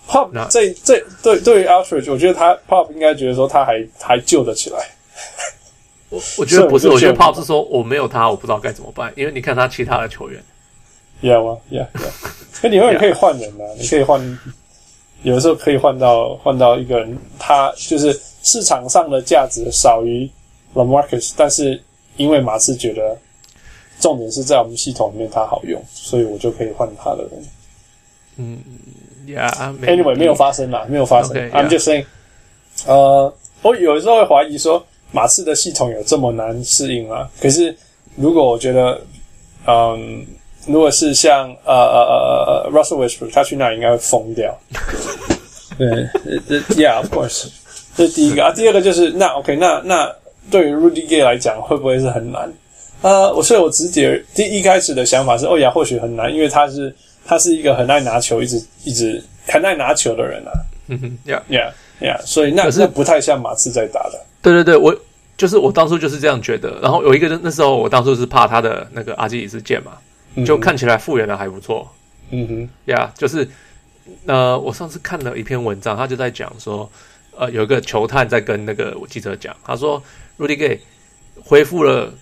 [0.06, 4.78] Pop，这这对对于 Aldridge，我觉得他 Pop 应该觉得说他还还救得起来。
[6.10, 9.12] 我我觉得不是，我觉得 Pop 是说我没有他，我不知道该怎么办。
[9.16, 10.40] 因为你看他其他的球员。
[11.22, 11.86] Yeah, yeah.
[12.52, 14.38] 可你永远 可以换人啊，你可以换，
[15.22, 20.30] 有的时候可以换到换到一个人，他就是市场上的价值少于
[20.74, 21.82] LaMarcus，但是
[22.16, 23.18] 因为马刺觉得
[23.98, 27.44] 重点是在我们系统里面他好用，所以我就可以换他的人。
[28.36, 28.58] 嗯。
[29.26, 31.36] Yeah，Anyway，没有发生啦，没有发生。
[31.36, 32.04] Okay, I'm just saying，
[32.86, 37.28] 呃，我有时候会怀疑说，马刺的系统有这么难适应吗？
[37.40, 37.76] 可是，
[38.14, 39.00] 如果我觉得，
[39.66, 40.24] 嗯，
[40.66, 44.56] 如果是像呃呃呃 Russell Westbrook，他去那应该会疯掉。
[45.78, 45.88] 对
[46.76, 47.48] ，Yeah，of course。
[47.96, 48.52] 这是第一个啊。
[48.52, 50.14] 第二个就是那 OK，那那
[50.50, 52.52] 对于 Rudy Gay 来讲，会不会是很难？
[53.02, 56.94] 呃，我所以我直接第一开始的想法是，欧亚或许很难，因为他是
[57.26, 60.52] 他是一个很爱拿球，一直一直很爱拿球的人啊。
[60.88, 64.24] 嗯哼，Yeah Yeah Yeah，所以那是那不太像马刺在打的。
[64.40, 64.96] 对对对，我
[65.36, 66.78] 就是我当初就是这样觉得。
[66.80, 69.92] 然后有一个那时候我当初是怕他的那个阿基里斯腱嘛，
[70.44, 71.90] 就看起来复原的还不错。
[72.30, 73.48] 嗯哼，Yeah，就是
[74.26, 76.88] 呃，我上次看了一篇文章，他就在讲说，
[77.36, 80.02] 呃，有一个球探在跟那个记者讲，他说
[80.38, 80.80] Rudy Gay
[81.44, 82.12] 恢复了。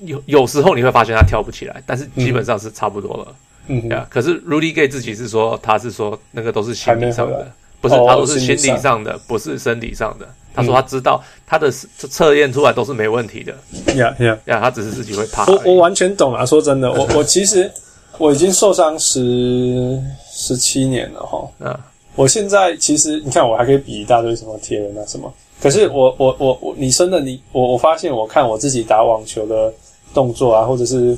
[0.00, 3.34] 有有时候你会发现他跳不起来，但是基本上是差不多了。
[3.68, 7.50] 嗯，呀、可是 Rudy Gay 自己是说，他是说那个都是心理上的，
[7.80, 10.26] 不是、哦、他都是心理上的，不是身体上的。
[10.54, 13.52] 他说他知道他的测验出来都是没问题的。
[13.94, 15.44] 呀呀呀，他只是自己会怕。
[15.46, 17.70] 我我完全懂啊，说真的，我 我其实
[18.18, 20.00] 我已经受伤十
[20.32, 21.48] 十七年了哈。
[21.60, 21.76] 嗯，
[22.14, 29.72] 我现在其实你看我还可以比一大堆什么铁人啊什么，可是我我我我你真的你我我发现我看我自己打网球的。
[30.14, 31.14] 动作啊，或者是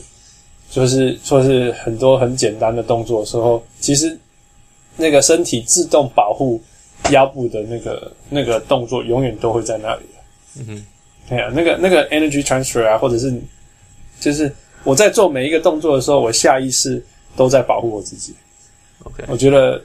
[0.71, 4.19] 就是说是很多很简单的动作的时候，其实
[4.97, 6.61] 那个身体自动保护
[7.11, 10.03] 腰部的那个那个动作，永远都会在那里。
[10.59, 10.87] 嗯哼，
[11.29, 13.33] 对啊，那个那个 energy transfer 啊，或者是
[14.21, 14.53] 就是
[14.85, 17.03] 我在做每一个动作的时候，我下意识
[17.37, 18.35] 都在保护我自己。
[19.05, 19.83] OK，我觉得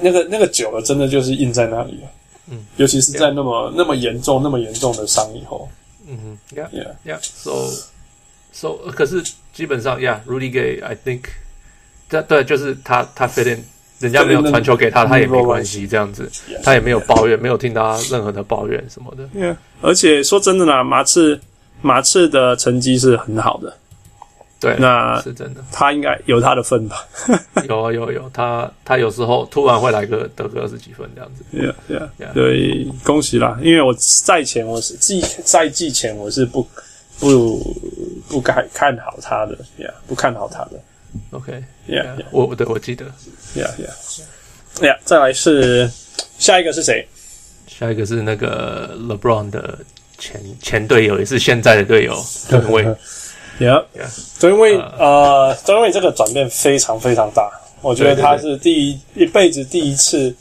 [0.00, 2.08] 那个那个久了，真的就是印在那里了。
[2.48, 5.66] 嗯，尤其是在那么.那么严重、那么严重的伤以后。
[6.06, 7.90] 嗯哼，Yeah，Yeah，So。
[8.52, 11.20] So，可是基本上，Yeah，Rudy Gay，I think，
[12.08, 13.62] 对对，就是他他 fit in，
[14.00, 16.28] 人家没有传球给他，他也没关系，这样子，
[16.64, 19.24] 他也没有抱怨，没有听到任何的抱怨什么的。
[19.32, 21.40] Yeah，而且说真的啦，马刺
[21.82, 23.76] 马刺的成绩是很好的，
[24.58, 27.06] 对，那是真的，他应该有他的份吧？
[27.68, 31.44] 有啊有有，他他有时候突然会来个得个二十几分这样子。
[31.88, 33.56] Yeah Yeah，对，恭喜啦！
[33.62, 36.68] 因为我赛前我是季赛季前我是不。
[37.20, 37.62] 不
[38.34, 40.70] 不看看好他的，yeah, 不看好他的。
[41.30, 43.04] OK，Yeah，我对我记得
[43.54, 45.88] ，Yeah，Yeah，Yeah，再来是
[46.36, 47.06] 下一个是谁？
[47.68, 49.78] 下一个是那个 LeBron 的
[50.18, 52.84] 前前队友，也是现在的队友，对不对
[53.60, 53.84] ？Yeah，
[54.40, 57.48] 对，因为呃，因为这个转变非常非常大，
[57.82, 60.34] 我觉得他是第一一辈子第一次，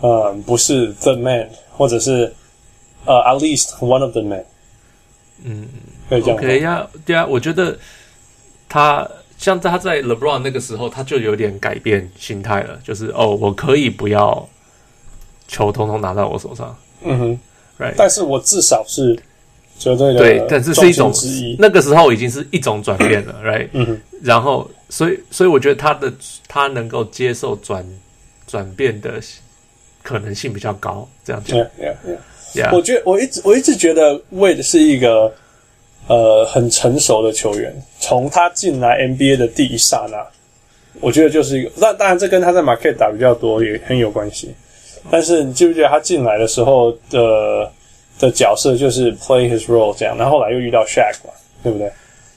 [0.00, 2.32] 呃，不是 The Man，或者是
[3.04, 4.44] 呃，At least one of the men。
[5.44, 5.68] 嗯。
[6.10, 7.76] OK 呀，对啊，我觉得
[8.68, 14.48] 他像他在 LeBron 那个时候，他就有点改变心态了，就是哦，我可以不要
[15.48, 17.38] 球通通拿到我手上，嗯哼
[17.78, 19.18] ，Right，但是我至少是
[19.78, 21.12] 绝对的对，但是是一种
[21.58, 26.12] 那个时候已经是一种转变了， Right，嗯哼，然后所以所以我觉得他的
[26.48, 27.84] 他能够接受转
[28.46, 29.20] 转变的
[30.02, 31.94] 可能性比较高，这样子，Yeah Yeah
[32.54, 35.34] Yeah，我觉得我一直我一直觉得 Wade 是一个。
[36.08, 40.24] 呃，很成熟的球员，从他进来 NBA 的第一刹那，
[41.00, 41.70] 我觉得就是一个。
[41.76, 44.54] 那当然，这跟他在马凯打比较多也很有关系。
[45.10, 47.70] 但是，你记不记得他进来的时候的
[48.18, 50.16] 的角色就是 play his role 这样？
[50.16, 51.90] 然后后来又遇到 Shaq 嘛，对不对？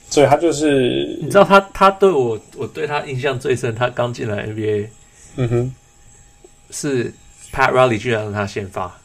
[0.10, 4.88] 所以他就是，你知道他他对我我对他印象最深，他刚进来 NBA，
[5.36, 5.75] 嗯哼，
[6.71, 7.13] 是
[7.53, 8.99] Pat Riley 居然让他先发。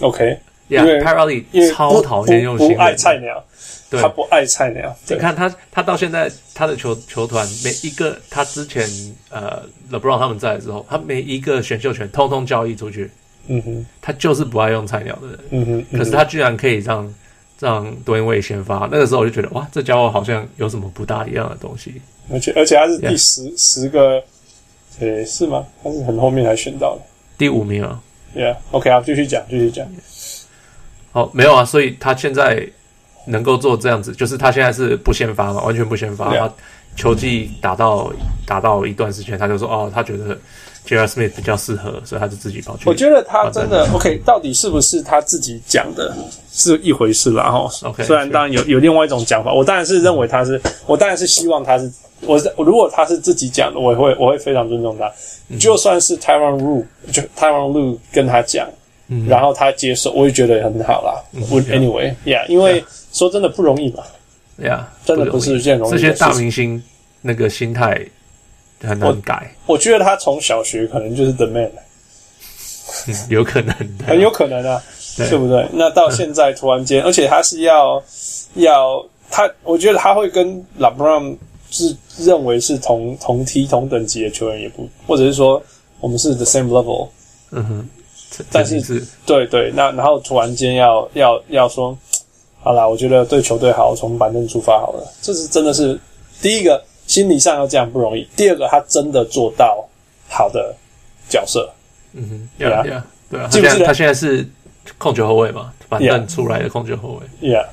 [0.00, 0.38] OK，
[0.68, 3.44] 因为 Pat Riley 超讨厌用心不，不爱菜鸟。
[3.90, 4.96] 对他不爱菜鸟。
[5.08, 8.88] 你看他，他到现在他的球球团每一个，他之前
[9.30, 13.10] 呃，LeBron 他们在的时候，他每一个选秀权通通交易出去。
[13.46, 15.38] 嗯哼，他就是不爱用菜鸟的人。
[15.50, 17.14] 嗯哼，嗯哼，可是他居然可以让
[17.60, 22.00] 让多因位先发，那个时候我就觉得哇，这家伙好像有什么不大一样的东西。
[22.32, 24.20] 而且而且他是第十.十个，
[24.98, 25.66] 诶，是吗？
[25.82, 27.02] 他是很后面才选到的，
[27.36, 28.00] 第五名啊。
[28.34, 29.86] Yeah，OK 啊，继续讲，继续讲。
[31.14, 32.68] 好，没有啊，所以他现在。
[33.26, 36.30] 能够做这样子，就是他现在是不先发嘛，完全不先发。
[36.36, 36.52] 他
[36.94, 38.12] 球技打到
[38.46, 40.36] 打到一段时间，他就说哦，他觉得.
[40.86, 42.82] Smith 比较适合，所以他就自己跑去。
[42.86, 46.14] 我觉得他真的 OK，到底是不是他自己讲的
[46.52, 47.70] 是一回事啦哈。
[47.88, 51.90] OK，虽然当然有有另外一种讲法，我当然是认为他是，我当然是希望他是，
[52.26, 55.10] 我如果他是自己讲的，我会我会非常尊重他。
[55.58, 58.68] 就算是 Tyronn Lue 就 Tyronn Lue 跟他讲，
[59.28, 61.22] 然后他接受，我也觉得很好啦。
[61.34, 62.84] Anyway，Yeah，因为。
[63.14, 64.04] 说真的不容易吧？
[64.56, 65.92] 对呀，真的不是一件容易。
[65.92, 66.82] 这些大明星
[67.22, 68.04] 那个心态
[68.80, 69.54] 很难改。
[69.66, 71.70] 我觉得他从小学可能就是 the man，
[73.28, 73.72] 有可能，
[74.04, 74.82] 很有可能啊，
[75.16, 75.64] 对不对？
[75.74, 78.02] 那到现在突然间，而且他是要
[78.54, 81.36] 要他，我觉得他会跟 LeBron
[81.70, 85.62] 是认为是同同梯同等级的球员，也不，或者是说
[86.00, 87.08] 我们是 the same level。
[87.52, 87.88] 嗯哼。
[88.50, 91.96] 但是是对对，那然后突然间要要要说，
[92.62, 95.98] 好啦，我觉得对球队好，从板凳出发好了，这是真的是
[96.40, 99.86] 第一个心理上要这样不容易，第二个他真的做到
[100.28, 100.74] 好的
[101.28, 101.70] 角色，
[102.12, 102.82] 嗯哼，对啊，
[103.30, 103.86] 对啊，记不记得？
[103.86, 104.48] 他现在是
[104.98, 107.66] 控球后卫嘛，板凳出来的控球后卫，Yeah，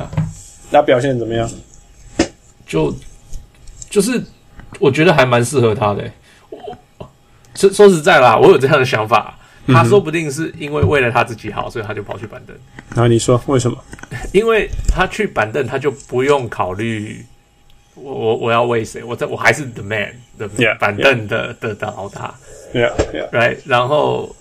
[0.00, 0.10] 啊，
[0.70, 1.50] 那表现怎么样？
[2.66, 2.94] 就
[3.88, 4.22] 就是
[4.78, 6.12] 我觉得还蛮适合他的、欸。
[7.56, 9.36] 说说实在啦，我有这样的想法，
[9.72, 12.56] 他说不定是因为为了他自己好，所以他就跑去板凳。
[12.90, 13.76] 然后你说为什么？
[14.32, 17.24] 因为他去板凳，他就不用考虑
[17.94, 21.58] 我我我要为谁，我在我还是 the man 的 Yeah, 板凳的 yeah.
[21.60, 22.34] 的的老大。
[22.72, 23.30] Yeah, yeah.
[23.30, 24.34] Right，然后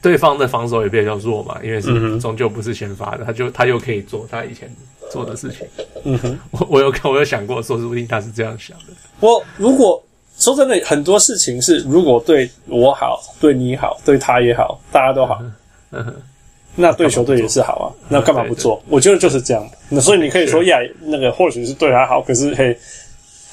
[0.00, 4.70] 对方的防守也比较弱嘛，因为是终究不是先发的，他就他又可以做他以前
[5.10, 5.66] 做的事情。
[6.04, 8.86] 嗯哼，我我有看，我有想过，说不定他是这样想的。
[9.20, 10.02] 我如果。
[10.42, 15.40] 说真的，很多事情是如果对我好，对你好，对他也好，大家都好，
[15.92, 16.12] 嗯哼，
[16.74, 17.86] 那对球队也是好啊。
[18.08, 18.82] 那干嘛不做？
[18.88, 19.64] 我觉得就是这样。
[19.88, 22.76] 那所以你可以说，呀，那个或许是对他好，可是嘿，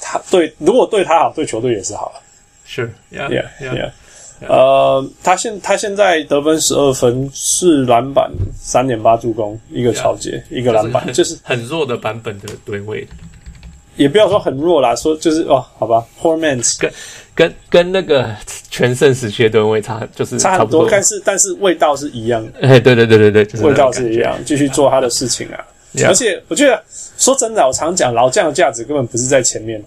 [0.00, 2.12] 他对如果对他好，对球队也是好。
[2.64, 3.90] 是，Yeah，Yeah，
[4.48, 13.06] 呃，他现他现在得分十二分，是篮板，三点八助攻，一个抄截，一个篮板，就是很弱的版本的对位。
[13.96, 16.90] 也不要说很弱啦，说就是哦，好吧，Poor man's 跟
[17.34, 18.34] 跟跟那个
[18.70, 22.52] 全盛时期的吨位差，就是差很多，但是但是味道是一样的。
[22.66, 25.64] 哎，对对对对对，就是、味道是一样，继续做他的事情啊。
[25.92, 26.08] Yeah.
[26.08, 26.80] 而且我觉得
[27.18, 29.82] 说真的，我常讲老将的价值根本不是在前面，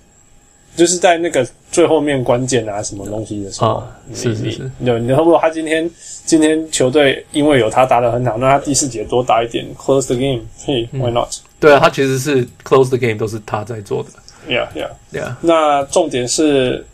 [0.76, 3.68] 就是在那个最后面关键啊什么东西的时候。
[3.68, 5.89] 哦、是是是，你你如果他今天
[6.26, 14.10] 今天球队因为有他打得很好，那他第四节多打一点，close the game，嘿、why not？、嗯对啊，他其实是 close the game 都是他在做的。
[14.49, 15.34] Yeah, yeah, yeah.
[15.39, 16.86] 那重点是，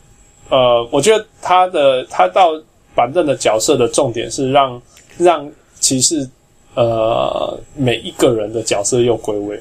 [0.49, 2.51] 呃，我觉得他的他到
[2.93, 4.79] 板凳的角色的重点是让
[5.17, 6.29] 让骑士
[6.75, 9.59] 呃每一个人的角色又归位。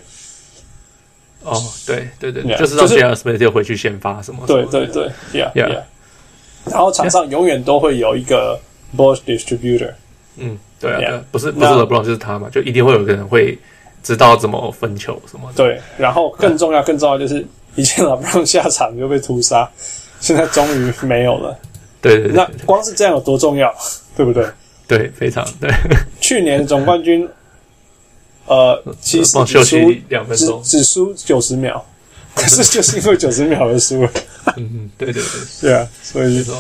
[1.43, 3.15] 哦，对对对，yeah, 就是让 J.R.
[3.15, 4.67] Smith 就回去先发什么，什么。
[4.71, 5.83] 对对对，Yeah, yeah, yeah。
[6.71, 8.61] 然后场上永远都会有一个
[8.95, 9.95] ball distributor。
[10.37, 13.59] 嗯，对啊不是不是 LeBron 就是他嘛，就一定会有个人会。
[14.09, 15.55] 知道怎么分球什么的。
[15.55, 17.45] 对，然后更重要、更重要就是
[17.75, 19.69] 以前老布朗下场就被屠杀，
[20.19, 21.55] 现在终于没有了。
[22.01, 23.71] 对对对，那光是这样有多重要，
[24.17, 24.47] 对不对？
[24.87, 25.71] 对，非常对。
[26.23, 27.29] 去年总冠军，
[28.47, 29.77] 呃，其实只输
[30.09, 31.85] 两分钟，只输九十秒，
[32.35, 34.11] 可是就是因为九十秒而输了。
[34.57, 36.57] 嗯嗯，对对对，对啊，所以说，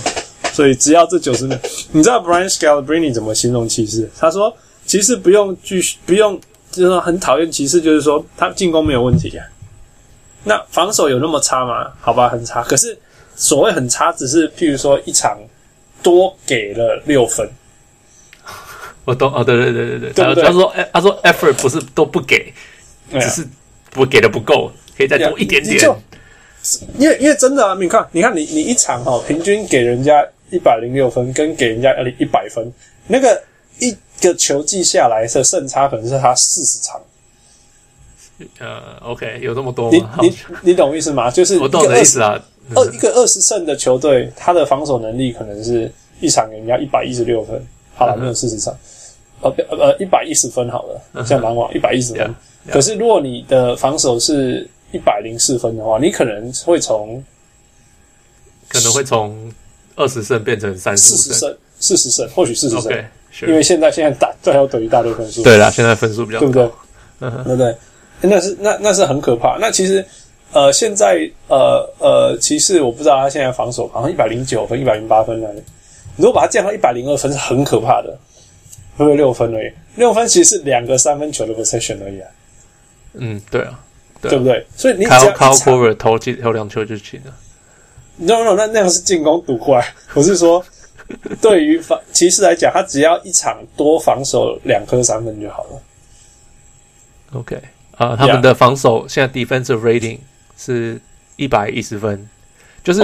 [0.52, 1.58] 所以只要这九十秒，
[1.92, 4.06] 你知道 Brian Scalabrine 怎么形容骑士？
[4.18, 6.38] 他说，其实不用继续，不用。
[6.70, 9.44] 就是说很讨厌骑士，就是说他进攻没有问题啊，
[10.44, 11.90] 那防守有那么差吗？
[12.00, 12.62] 好吧，很差。
[12.62, 12.96] 可是
[13.35, 15.38] 所谓很差，只是譬如说一场
[16.02, 17.48] 多给了六分。
[19.04, 22.52] 我懂哦，对对对对对，他说他说 effort 不是都不给，
[23.12, 23.46] 只是
[23.90, 25.78] 不给的不够，可以再多一点点。
[25.78, 25.96] 就
[26.98, 32.70] 因为因为真的啊，你看你看你你一场哈，平均给人家一百零六分，跟给人家一百分，
[33.07, 33.42] 那个
[33.78, 33.96] 一。
[34.20, 37.00] 个球季下来的胜差可能是他四十场。
[38.59, 40.18] 呃，OK，有这么多吗？
[40.22, 41.31] 你你你懂意思吗？
[41.31, 42.40] 就是我懂的意思啊。
[42.74, 47.61] 二一个二十胜的球队，他的防守能力可能是一场给人家一百一十六分。
[47.94, 48.72] 好了，没有四十场，
[49.40, 52.22] 呃呃，一百一十分好了，像篮网一百一十分。
[52.22, 52.31] Uh -huh.
[52.31, 52.72] Yeah, yeah.
[52.74, 57.24] 可是如果你的防守是一百零四分的话，你可能会从
[58.68, 59.52] 可能会从
[59.96, 62.92] 二十胜变成三十四十胜，四十胜，或许四十胜。
[62.92, 63.04] Okay.
[63.42, 66.70] 因为现在现在大最后等于大堆分数，对啦，现在分数比较高，对不对？
[67.20, 67.76] 嗯哼，对不对？
[68.20, 69.58] 那是那那是很可怕。
[69.60, 70.04] 那其实
[70.52, 75.48] 呃，现在呃呃，骑士我不知道他现在防守好像一百零九分、一百零八分来，
[76.16, 78.18] 如果把它降到一百零二分是很可怕的，
[78.96, 79.70] 会不会六分而已？
[79.94, 82.28] 六分其实是两个三分球的 possession 而已啊。
[83.14, 83.78] 嗯，对啊，
[84.20, 84.66] 对，不对？
[84.74, 87.32] 所以你只要靠 cover 投进投两球就行了。
[88.16, 89.86] No No，那那样是进攻赌坏。
[90.14, 90.64] 我是说。
[91.40, 95.82] 对于防骑士来讲，他只要一场多防守两颗三分就好了。
[97.32, 97.56] OK
[97.96, 100.18] 啊、uh,，他们的防守现在 defensive rating
[100.56, 101.00] 是
[101.36, 102.28] 一百一十分，
[102.84, 103.02] 就是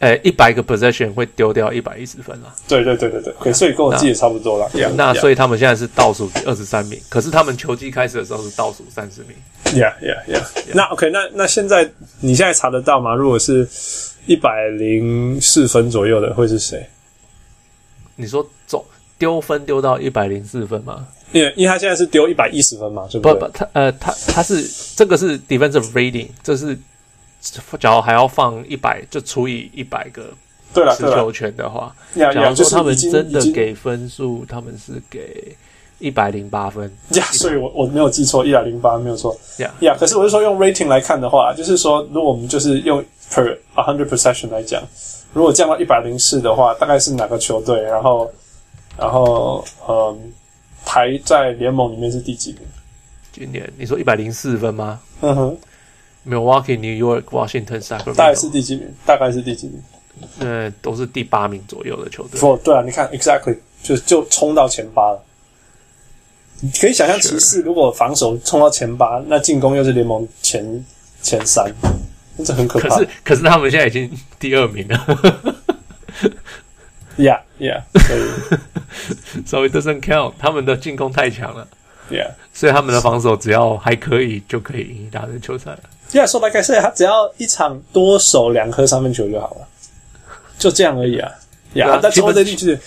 [0.00, 2.54] 诶，一百个 possession 会丢掉一百一十分了。
[2.68, 4.70] 对对对对对，OK，所以跟我记得差不多了。
[4.72, 9.30] Yeah, 那所以他们现在是倒数第二十三名，可是他们球季开始的时候是倒数三十名。
[9.64, 10.72] Yeah yeah yeah, yeah.
[10.72, 13.12] 那 OK，那那现在你现在查得到吗？
[13.14, 13.68] 如果是
[14.26, 16.88] 一百零四分左右的，会是谁？
[18.20, 18.84] 你说总
[19.16, 21.06] 丢分丢到一百零四分吗？
[21.30, 23.34] 因为因为他现在是丢一百一十分嘛，是不是？
[23.34, 24.62] 不不，他呃他他是
[24.96, 26.76] 这个是 defensive rating，这是
[27.78, 30.24] 假如还要放一百就除以一百个
[30.96, 35.54] 持球权的话，假如说他们真的给分数，他们是给
[35.98, 36.90] 一百零八分。
[37.10, 39.38] 呀，所以我我没有记错，一百零八没有错。
[39.58, 44.82] 呀呀，可是我是说用 rating 来看的话，就是说如果我们就是用 per a hundred possession 来讲，
[45.32, 47.80] 如果降到一百零四的话，大概是哪个球队？
[47.82, 48.30] 然后，
[48.96, 50.32] 然后，嗯，
[50.84, 52.62] 排在联盟里面是第几名？
[53.32, 55.00] 今年你说一百零四分吗？
[55.20, 55.58] 嗯哼
[56.26, 58.92] ，Milwaukee、New York、Washington、Sacramento，大概是第几名？
[59.06, 59.82] 大概是第几名？
[60.40, 62.40] 呃，都是第八名左右的球队。
[62.40, 65.22] 哦，对啊，你看，exactly 就就冲到前八了。
[66.60, 70.84] 你可以想象，骑士如果防守冲到前八，那进攻又是联盟前
[71.22, 71.72] 前三，
[72.44, 72.88] 这很可怕。
[72.88, 75.54] 可是，可是他们现在已经第二名了。
[77.18, 78.20] Yeah, yeah，所以，
[79.44, 80.34] so it doesn't count。
[80.38, 81.66] 他们的进攻太强了。
[82.08, 85.80] Yeah，所以他们的防守只要还可以，就可以赢一大堆球赛了。
[86.12, 89.66] Yeah，so like I said，他只要一场多守两颗三分球就好了，
[90.60, 91.28] 就这样而已啊。
[91.74, 92.78] Yeah，但基本其实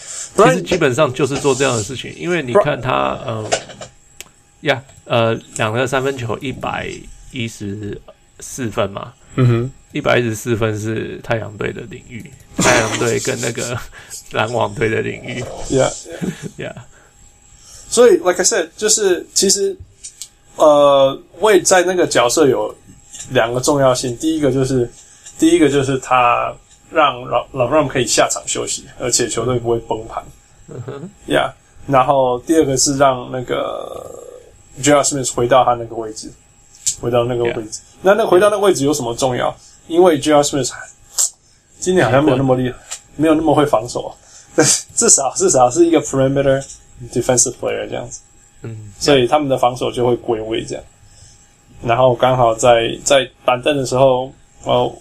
[0.63, 3.45] 基本上就是做这样的事情，因为你看他，嗯，
[4.61, 6.89] 呀，呃，两颗三分球一百
[7.31, 7.99] 一十
[8.39, 9.11] 四分嘛。
[9.35, 12.23] 嗯哼，一百一十四分是太阳队的领域，
[12.57, 13.77] 太阳队跟那个
[14.31, 15.43] 篮网队的领域。
[15.69, 16.73] Yeah，Yeah，
[17.89, 19.75] 所以，like I said，就是其实，
[20.55, 22.75] 呃，魏在那个角色有
[23.31, 24.17] 两个重要性。
[24.17, 24.89] 第一个就是，
[25.39, 26.53] 第一个就是他
[26.89, 30.23] 让老老布朗可以下场休息，而且球队不会崩盘。
[30.67, 31.51] 嗯哼，Yeah。
[31.87, 34.09] 然后第二个是让那个
[34.81, 35.01] J.R.
[35.01, 36.31] Smith 回到他那个位置，
[37.01, 37.79] 回到那个位置。
[37.79, 37.90] Yeah.
[38.01, 39.55] 那那回到那个位置有什么重要？
[39.87, 40.41] 因为 J.R.
[40.41, 40.71] Smith
[41.79, 42.75] 今年好像没有那么厉害，
[43.15, 44.13] 没有那么会防守，
[44.55, 46.63] 但至少至少是一个 perimeter
[47.11, 48.21] defensive player 这样子。
[48.61, 50.83] 嗯，所以他们的防守就会归位这样。
[51.83, 54.31] 然后刚好在在板凳的时候，
[54.63, 54.95] 哦，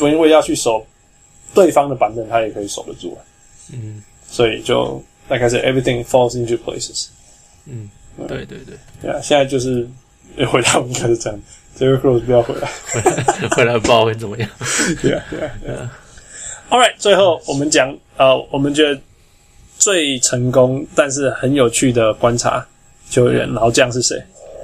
[0.00, 0.84] 因为要去守
[1.54, 3.16] 对方的板凳，他也可以守得住。
[3.70, 7.08] 嗯，所以就大概是 everything falls into places。
[7.66, 7.90] 嗯，
[8.26, 9.86] 对对对，对啊，现在就是
[10.50, 11.38] 回到应该是这样。
[11.82, 12.70] Derrick Rose 不要回来，
[13.56, 14.48] 回来不知道会怎么样。
[15.02, 15.90] 对啊，对啊，对啊。
[16.70, 19.00] All right，最后我们讲呃，我们觉得
[19.78, 22.64] 最成功但是很有趣的观察
[23.10, 24.16] 球员老将是谁？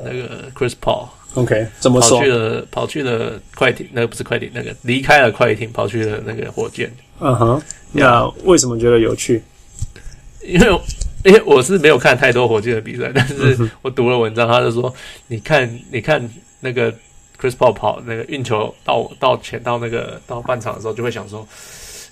[0.05, 1.09] 那个 Chris Paul。
[1.35, 2.21] OK，怎么说？
[2.21, 6.89] 跑去了，跑去了快艇，那个不是快艇，那个离开了快艇，跑去了那个火箭。
[7.19, 7.61] 嗯哼，
[7.91, 9.43] 那为什么觉得有趣？
[10.43, 10.81] 因为
[11.25, 14.95] 因为我是没有看太多火箭的比赛，但是我读了文章，他就说，
[15.27, 16.31] 你看，你看。
[16.61, 16.93] 那个
[17.41, 21.47] Chris Paul 跑那个运球到到前到那个到半场的时候，就会想说：“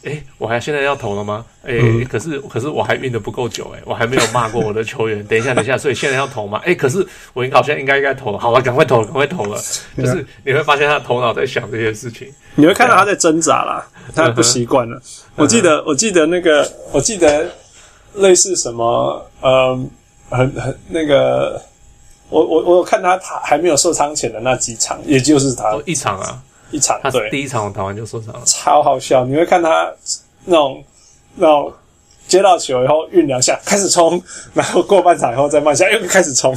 [0.05, 1.45] 诶，我还现在要投了吗？
[1.65, 5.23] 诶，嗯、可是可是我还运的不够久，哎，我还没有骂过我的球员。
[5.27, 6.61] 等一下，等一下，所以现在要投吗？
[6.65, 8.39] 诶，可是我应该好像应该应该投了。
[8.39, 9.61] 好了，赶快投了，赶快投了。
[9.99, 15.03] 就是你会发现他头脑在想这些事情，你会看到他在挣扎啦， 他不习惯了。
[15.35, 17.51] 我记得我记得那个我记得
[18.15, 19.77] 类似什么呃，
[20.31, 21.61] 很很那个。
[22.29, 29.25] 我我我有看他他还没有受伤前的那几场，也就是他、哦、一场啊，一场，他第一场我打完就受伤了，超好笑。
[29.25, 29.93] 你会看他
[30.45, 30.85] 那种
[31.37, 31.73] 那种
[32.27, 34.21] 接到球以后运两下开始冲，
[34.53, 36.53] 然后过半场以后再慢下又开始冲，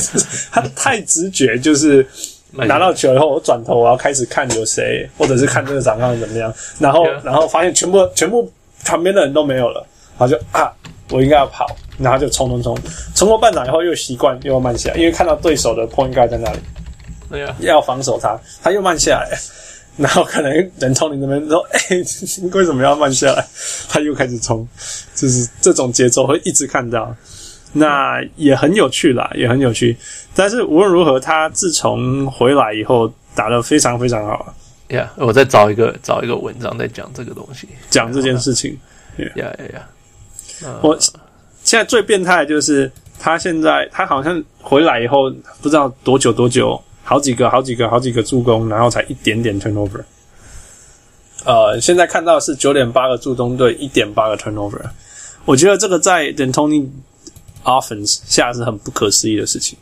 [0.52, 2.06] 他太直觉，就是
[2.52, 8.52] 拿到球以后我转头我要开始看有谁，或者是看这个场上怎么样，然后然后发现全部全部
[8.84, 9.86] 旁边的人都没有了，
[10.18, 10.70] 然后就啊。
[11.10, 11.66] 我应该要跑，
[11.98, 12.76] 然后就冲冲冲，
[13.14, 16.58] 冲过半场以后又习惯又慢下来，因为看到对手的 point guard 在那里，
[17.30, 19.38] 对呀，要防守他，他又慢下来，
[19.96, 22.04] 然后可能人冲你那边说：“哎、欸，
[22.42, 23.46] 你为什么要慢下来？”
[23.88, 24.66] 他又开始冲，
[25.14, 27.14] 就是这种节奏会一直看到，
[27.72, 29.96] 那也很有趣啦，也很有趣。
[30.34, 34.54] 但是无论如何，他自从回来以后打得非常非常好。
[34.88, 38.78] 呀，yeah, 我再找一个找一个文章在讲这个东西，讲这件事情。
[39.16, 39.44] 呀呀
[39.74, 39.88] 呀！
[40.82, 40.96] 我
[41.62, 45.30] 现在最变态的就是他现在他好像回来以后
[45.62, 50.02] 不知道多久多久，好几个好几个好几个助攻，然后才一点点 turnover。
[51.44, 54.80] 呃，现在看到是九点八个助攻对一点八个 turnover。
[55.44, 56.88] 我觉得这个在 D'Antoni
[57.64, 59.78] offense 下是很不可思议的事情。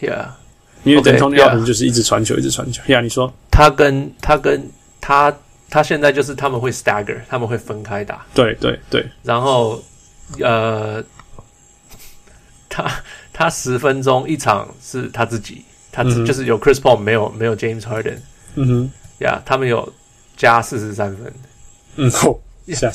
[0.00, 0.26] Yeah，
[0.82, 2.82] 因为 D'Antoni offense 就是一直传球，一直传球。
[2.86, 4.68] 呀，你说他跟他跟
[5.00, 5.34] 他。
[5.70, 8.24] 他现在就是他们会 stagger，他们会分开打。
[8.34, 9.04] 对对对。
[9.22, 9.82] 然后，
[10.40, 11.02] 呃，
[12.68, 12.90] 他
[13.32, 18.18] 他十分钟一场是他自己，他就是有 Chris Paul 没有没有 James Harden。
[18.54, 18.90] 嗯哼。
[19.18, 19.92] 呀，他们有
[20.36, 21.32] 加四十三分。
[21.96, 22.40] 嗯吼。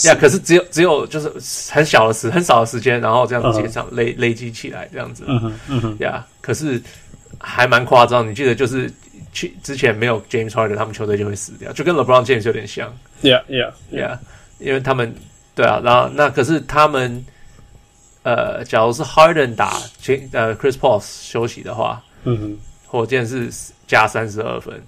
[0.03, 1.32] 呀，可是只有只有就是
[1.72, 5.24] 很小的时很少的时间，然后这样子结上累累积起来这样子。
[5.28, 5.97] 嗯哼嗯哼。
[5.99, 6.82] 呀，可是
[7.38, 8.91] 还蛮夸张，你记得就是。
[9.32, 12.91] 去之前没有 James Harden，他们球队就会死掉，就跟 LeBron James 有点像。
[13.21, 14.17] Yeah, yeah, yeah.
[14.57, 15.13] 因为他们
[15.53, 17.23] 对啊，然后那可是他们
[18.23, 19.77] 呃，假如是 Harden 打
[20.32, 22.57] 呃 Chris Paul 休息的话，嗯哼，
[22.88, 23.51] 火箭是
[23.86, 24.82] 加三十二分，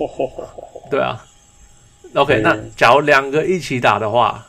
[0.90, 1.24] 对啊。
[2.12, 4.46] OK，那假如两个一起打的话，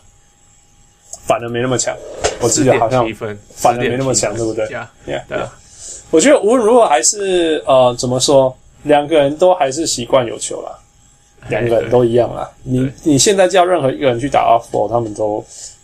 [1.26, 1.96] 反而没那么强。
[2.42, 3.08] 我记得好像
[3.56, 5.50] 反而没那么强，对不对？Yeah, yeah, 对啊。
[6.16, 10.72] 我觉得无论如何还是呃，怎么说，两个人都还是习惯有球啦，
[11.50, 12.50] 两个人都一样啦。
[12.64, 15.44] 你你现在叫任何一个人去打 off ball，他们都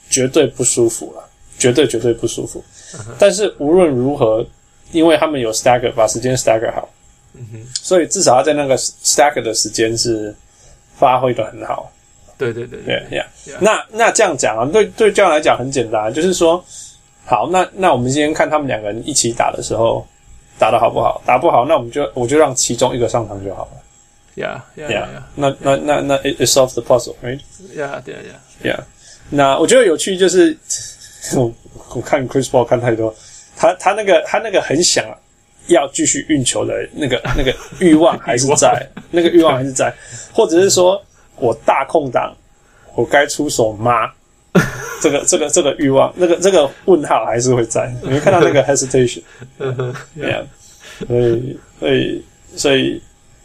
[0.09, 1.23] 绝对不舒服了，
[1.59, 2.63] 绝对绝对不舒服。
[3.19, 4.45] 但是无论如何，
[4.91, 6.87] 因为他们有 stagger，把时间 stagger 好，
[7.35, 10.33] 嗯哼，所以至少要在那个 stagger 的时间是。
[11.01, 11.91] 发挥的很好，
[12.37, 13.55] 对对对对呀，yeah, yeah.
[13.55, 13.57] yeah.
[13.59, 16.63] 那那这样讲啊，对对教练来讲很简单，就是说，
[17.25, 20.05] 好，那那我们今天看他们两个人一起打的时候，
[20.61, 21.19] 打得好不好？
[21.25, 23.81] 打不好，那我们就我就让其中一个上场就好了。
[24.35, 25.07] Yeah, yeah, yeah.
[25.33, 28.37] 那那那那 it solves the puzzle，right？Yeah, yeah, yeah.
[28.63, 28.79] Yeah.
[29.31, 30.55] 那我觉得有趣就是，
[31.35, 31.51] 我
[31.95, 33.11] 我看 Chris Paul 看太多，
[33.57, 35.03] 他他那个他那个很想
[35.65, 39.91] 要继续运球的那个 那个欲望还是在，那个欲望还是在，
[40.31, 41.03] 或者是说
[41.37, 42.31] 我大空档，
[42.93, 44.11] 我该出手吗？
[45.01, 47.91] 这个这个这个欲望，那个这个问号还是会在。
[48.03, 49.21] 你会看到那个 hesitation，
[49.57, 50.41] 对呀，
[51.07, 52.23] 所以所以
[52.55, 53.01] 所以，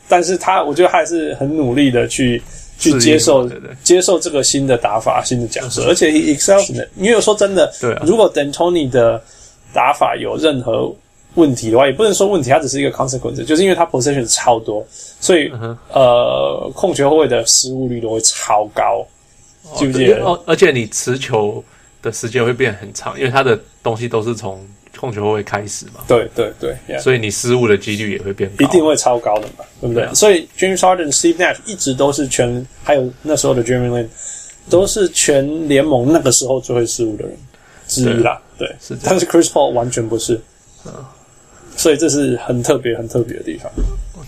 [0.08, 2.42] 但是他我觉得他还是很努力的去
[2.78, 3.48] 去接受
[3.82, 6.88] 接受这个新的打法、新的角色，而且 he excels in it。
[6.96, 9.22] 因为说真的，对，如果 D'Antoni 的
[9.72, 10.94] 打法有任何
[11.36, 14.86] 问题的话，也不能说问题，它只是一个 consequence，就是因为它 possession 超多，
[15.20, 19.06] 所以、嗯、呃，控球后卫的失误率都会超高，
[19.74, 20.24] 记不记得？
[20.24, 21.62] 哦，而且你持球
[22.02, 26.00] 的时间会变很长，因为他的东西都是从控球后卫开始嘛。
[26.06, 27.00] 对对对，yeah.
[27.00, 30.02] 所以你失误的几率也会变高，一定会超高的嘛，对不对？
[30.02, 34.08] 对啊、所以 James Harden、Steve Nash 一直都是全，还有那时候的 Jeremy Lin
[34.70, 37.36] 都是全联盟那个时候最会失误的人
[37.88, 38.40] 之一啦。
[38.58, 40.40] 对，对是，但是 Chris Paul 完全不是，
[40.84, 40.92] 嗯。
[41.78, 43.70] 所以这是很特别、很特别的地方。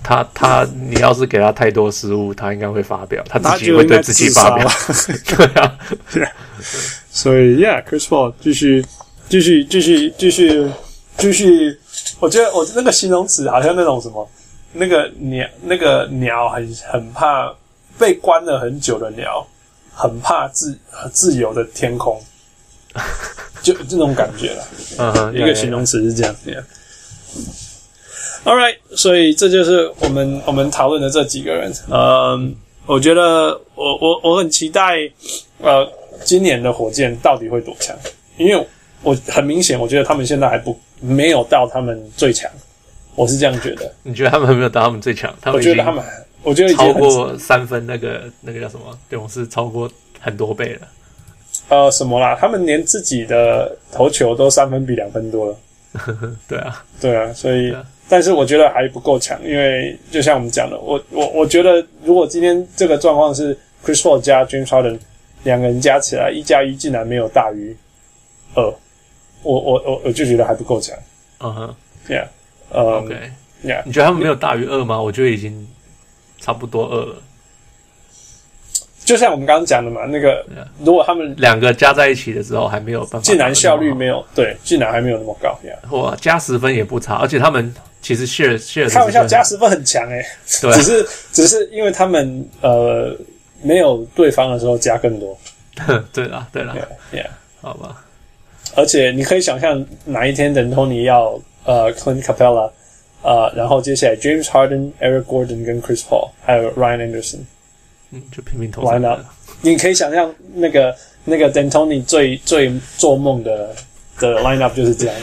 [0.09, 4.67] 他他，你要是给他太多失误，他应该会发表，他自己会对自己发飙。
[5.37, 5.79] 对啊，
[7.11, 8.83] 所以，Yeah，Chris Paul 继续、
[9.29, 10.71] 继续、继续、继续、
[11.19, 11.79] 继续。
[12.21, 14.27] 我觉得我那个形容词好像那种什么，
[14.73, 17.53] 那个鸟，那个鸟很很怕
[17.99, 19.47] 被关了很久的鸟，
[19.93, 20.79] 很怕自
[21.13, 22.19] 自由的天空，
[23.61, 24.69] 就这种感觉了。
[24.97, 26.51] 嗯哼，一个形容词是这样子。
[26.51, 26.65] Yeah.
[28.49, 31.71] All right，所以这就是我们我们讨论的这几个人。
[31.91, 35.01] 嗯，我觉得我我我很期待，
[35.61, 35.87] 呃，
[36.25, 37.95] 今年的火箭到底会多强？
[38.39, 38.67] 因为
[39.03, 42.51] 我很明显，我觉得他们现在还不没有到他们最强。
[43.15, 43.93] 我是这样觉得。
[44.03, 45.31] 你觉得他们还没有到他们最强？
[45.43, 46.03] 他们我觉得他们，
[46.43, 48.99] 我觉得超过三分那个那个叫什么？
[49.11, 50.89] 勇士超过很多倍了。
[51.69, 52.35] 呃，什么啦？
[52.41, 55.57] 他们连自己的投球都三分比两分多了。
[56.49, 64.99] 对啊，对啊，所以，啊、但是我觉得还不够强，因为就像我们讲的，我我我觉得，如果今天这个状况是 Chris Paul 加 James Harden
[65.45, 67.77] 两个人加起来一加一竟然没有大于
[68.55, 68.63] 二，
[69.43, 70.97] 我我我我就觉得还不够强。
[71.41, 71.77] 嗯哼
[72.09, 72.25] ，Yeah，
[72.71, 75.01] 呃，OK，Yeah，你觉得他们没有大于二吗？
[75.01, 75.69] 我觉得已经
[76.41, 77.17] 差不多二了。
[79.05, 80.45] 就像我们刚刚讲的嘛，那个
[80.85, 85.75] 如果他们两个加在一起的时候还没有办法，竟然效率没有对，竟然还没有那么高呀！
[85.91, 90.27] 哇，加十分也不差，而且他们其实 share share 开玩笑，加十分很强诶、欸，
[90.63, 93.17] 对、啊，只是只是因为他们呃
[93.63, 95.37] 没有对方的时候加更多，
[96.13, 96.77] 对啦对啦
[97.13, 97.27] ，yeah，, yeah.
[97.61, 98.05] 好吧。
[98.77, 102.71] 而且你可以想象哪一天等 Tony 要呃 Clint Capella，
[103.23, 107.41] 呃，然后接下来 James Harden、Eric Gordon 跟 Chris Paul 还有 Ryan Anderson。
[108.11, 109.25] 嗯，就拼命投完了。
[109.61, 110.95] 你可以想象那个
[111.25, 113.75] 那个 D'Antoni 最最做梦的
[114.21, 115.17] 的 lineup 就是这样。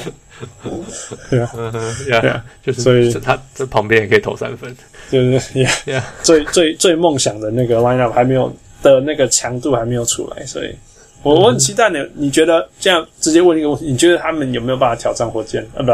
[1.29, 4.75] 对啊，对啊，就是所以他在旁边也可以投三分，
[5.09, 6.01] 就是 yeah.
[6.23, 10.75] 最最最梦想的那个 lineup 还没有的那个强度还没有出来，所以
[11.23, 11.97] 我我很期待你。
[12.15, 15.65] 你觉得这样直接问一个问题，你觉得他们有没有办法挑战火箭？
[15.73, 15.91] 呃，不，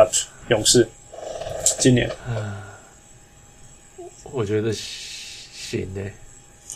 [0.49, 0.87] 勇士
[1.79, 2.09] 今年？
[2.27, 2.53] 嗯，
[4.31, 6.11] 我觉得行诶。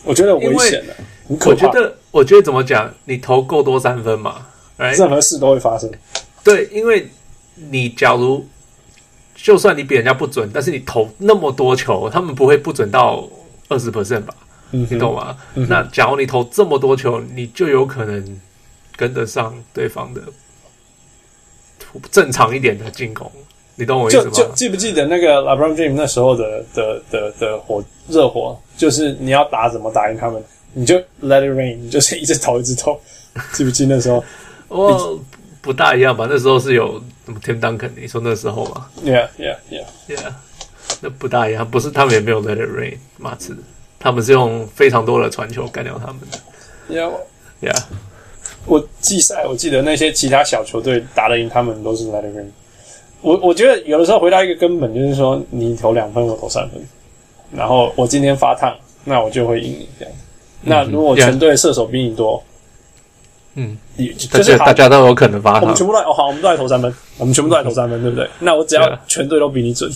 [0.04, 0.94] 我觉得危险了，
[1.28, 1.68] 很可怕。
[1.68, 2.94] 我觉得，我觉得怎么讲？
[3.06, 4.46] 你投够多三分嘛
[4.78, 4.96] ，right?
[5.00, 5.90] 任何事都会发生。
[6.44, 7.10] 对，因为
[7.56, 8.46] 你假如
[9.36, 13.28] 就算你比人家不准，但是你投那么多球，他们不会不准到
[13.70, 14.34] 二十 percent 吧？
[14.72, 15.38] 嗯，你懂吗？
[15.56, 18.42] 嗯、那假如你投这么多球，你就有可能
[18.96, 20.22] 跟得上对方的
[22.12, 23.32] 正常一点的进攻。
[23.76, 24.32] 你懂我意思吗？
[24.34, 30.42] 就就记不记得那个 LeBron James 那时候的的的的火热火，就是你要打怎么打赢他们？
[30.74, 33.00] 你就 let it rain，你就是一直投一直投，
[33.54, 34.24] 记不记得那时候？
[34.70, 35.20] 哦，
[35.62, 36.26] 不大一样吧？
[36.30, 37.90] 那时候是有什么 Tim Duncan？
[38.00, 40.34] 你说那时候嘛？Yeah, yeah, yeah, yeah。
[41.02, 43.58] 那不大一样，不是他们也没有 let it rain，马刺，
[44.00, 46.38] 他们是用非常多的传球干掉他们的。
[46.96, 47.12] Yeah,
[47.62, 47.84] yeah。
[48.66, 52.48] 我季赛我记得那些其他小球队打得赢他们都是 let it rain。
[53.22, 56.80] 我我觉得有的时候回到一个根本，就是说你投两分，我投三分，
[57.52, 60.14] 然后我今天发烫，那我就会赢你这样。
[60.62, 62.55] 那如果全队射手比你多，嗯，
[64.18, 65.62] 就是大家都有可能发烫。
[65.62, 68.30] 我们全部都哦好，我们都来投三分，我们全部都来投三分，对不对？
[68.40, 69.92] 那我只要全队都比你准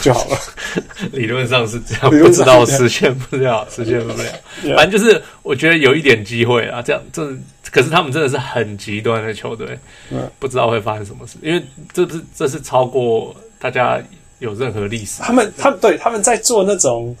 [0.00, 0.38] 就好了。
[1.12, 4.76] 理论上是这样，不知道实现不了， 实现不了。
[4.76, 7.28] 反正就是我觉得有一点机会啊，这样这。
[7.68, 9.78] 可是他们真的是很极端的球队，
[10.10, 11.62] 嗯，不知道会发生什么事，因为
[11.92, 14.00] 这是这是超过大家
[14.38, 15.20] 有任何历史。
[15.20, 17.14] 他们他们对他们在做那种，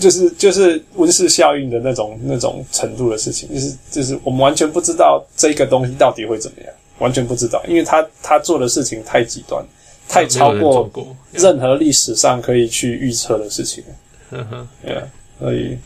[0.00, 9.64] 就是就是温室效应的那种那种程度的事情，就是就是我们完全不知道这个东西到底会怎么样，完全不知道，因为他他做的事情太极端，
[10.08, 10.90] 太超过
[11.32, 13.84] 任何历史上可以去预测的事情。
[14.30, 15.02] 嗯哼，对啊，
[15.38, 15.78] 所以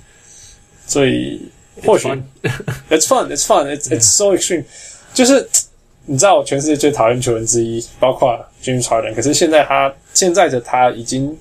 [0.86, 1.40] 所以。
[1.84, 2.09] 或许
[2.88, 4.64] it's fun, it's fun, it's it's so extreme。
[5.12, 5.46] 就是
[6.07, 9.14] 你知道，我全世界最讨厌球员之一，包括 James Harden。
[9.14, 11.36] 可是现在他现在的他已经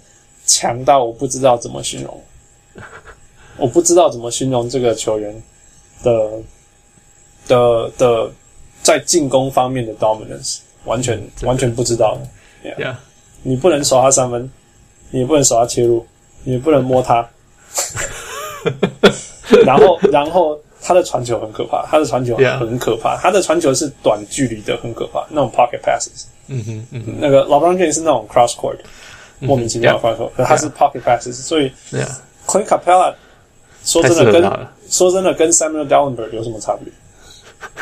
[0.46, 2.22] 强到我不知道怎么形容，
[3.58, 5.44] 我不知道怎么形容这个球员
[6.04, 6.32] 的
[7.48, 8.32] 的的
[8.84, 12.18] 在进攻方面的 dominance，完全完全不知道。
[12.64, 12.96] Yeah，
[13.44, 14.50] 你不能守他三分，
[15.12, 16.06] 你也不能守他切入，
[16.44, 17.28] 你也不能摸他。
[19.64, 26.26] 然后，然后他的传球很可怕，他的传球很可怕，他的传球是短距离的，很可怕，那种 pocket passes。
[26.48, 28.78] 嗯哼，嗯哼，那个 LeBron James 是那种 cross court，
[29.40, 31.72] 莫名其妙的传球，可他是 pocket passes，所以
[32.48, 33.14] Clint Capela
[33.86, 36.92] 说真的跟说真的跟 Samuel Dalembert 有什么差别？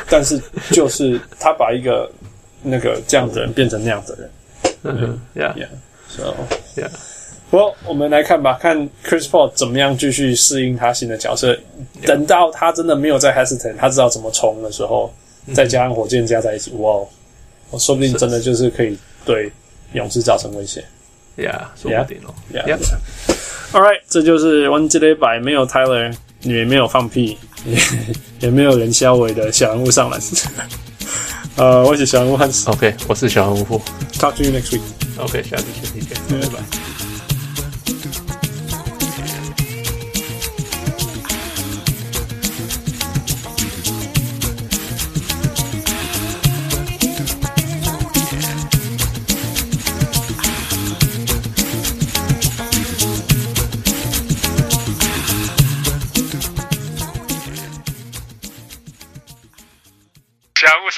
[0.10, 0.40] 但是
[0.72, 2.10] 就是他把一个
[2.62, 4.30] 那个这样的人变成那样的人。
[4.84, 6.36] 嗯哼，Yeah，Yeah，So
[6.76, 6.90] Yeah。
[7.50, 11.58] 不过我们来看吧，看 Chris Paul 怎么样继续适应他新的角色。
[12.04, 15.14] 等到他真的没有在 hesitate，他知道怎么冲的时候，
[15.54, 17.00] 再加上火箭加在一起，哇，
[17.70, 19.52] 我说不定真的就是可以对
[19.94, 20.84] 勇士造成威胁。
[21.38, 22.34] Yeah，说不定哦。
[22.54, 22.78] Yeah。
[23.74, 27.78] All right，这就是 One Day 百没有 Tyler，也没有放屁，也
[28.48, 30.22] 也没有人消委的小人物上篮。
[31.58, 32.70] 呃，我是小人物汉斯。
[32.70, 33.82] OK，我是小人物。
[34.14, 34.82] Talk to you next week。
[35.18, 35.66] OK，下次
[36.00, 36.93] 见，拜拜。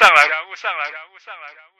[0.05, 0.21] 上来，
[0.55, 1.74] 上来，上来，上来。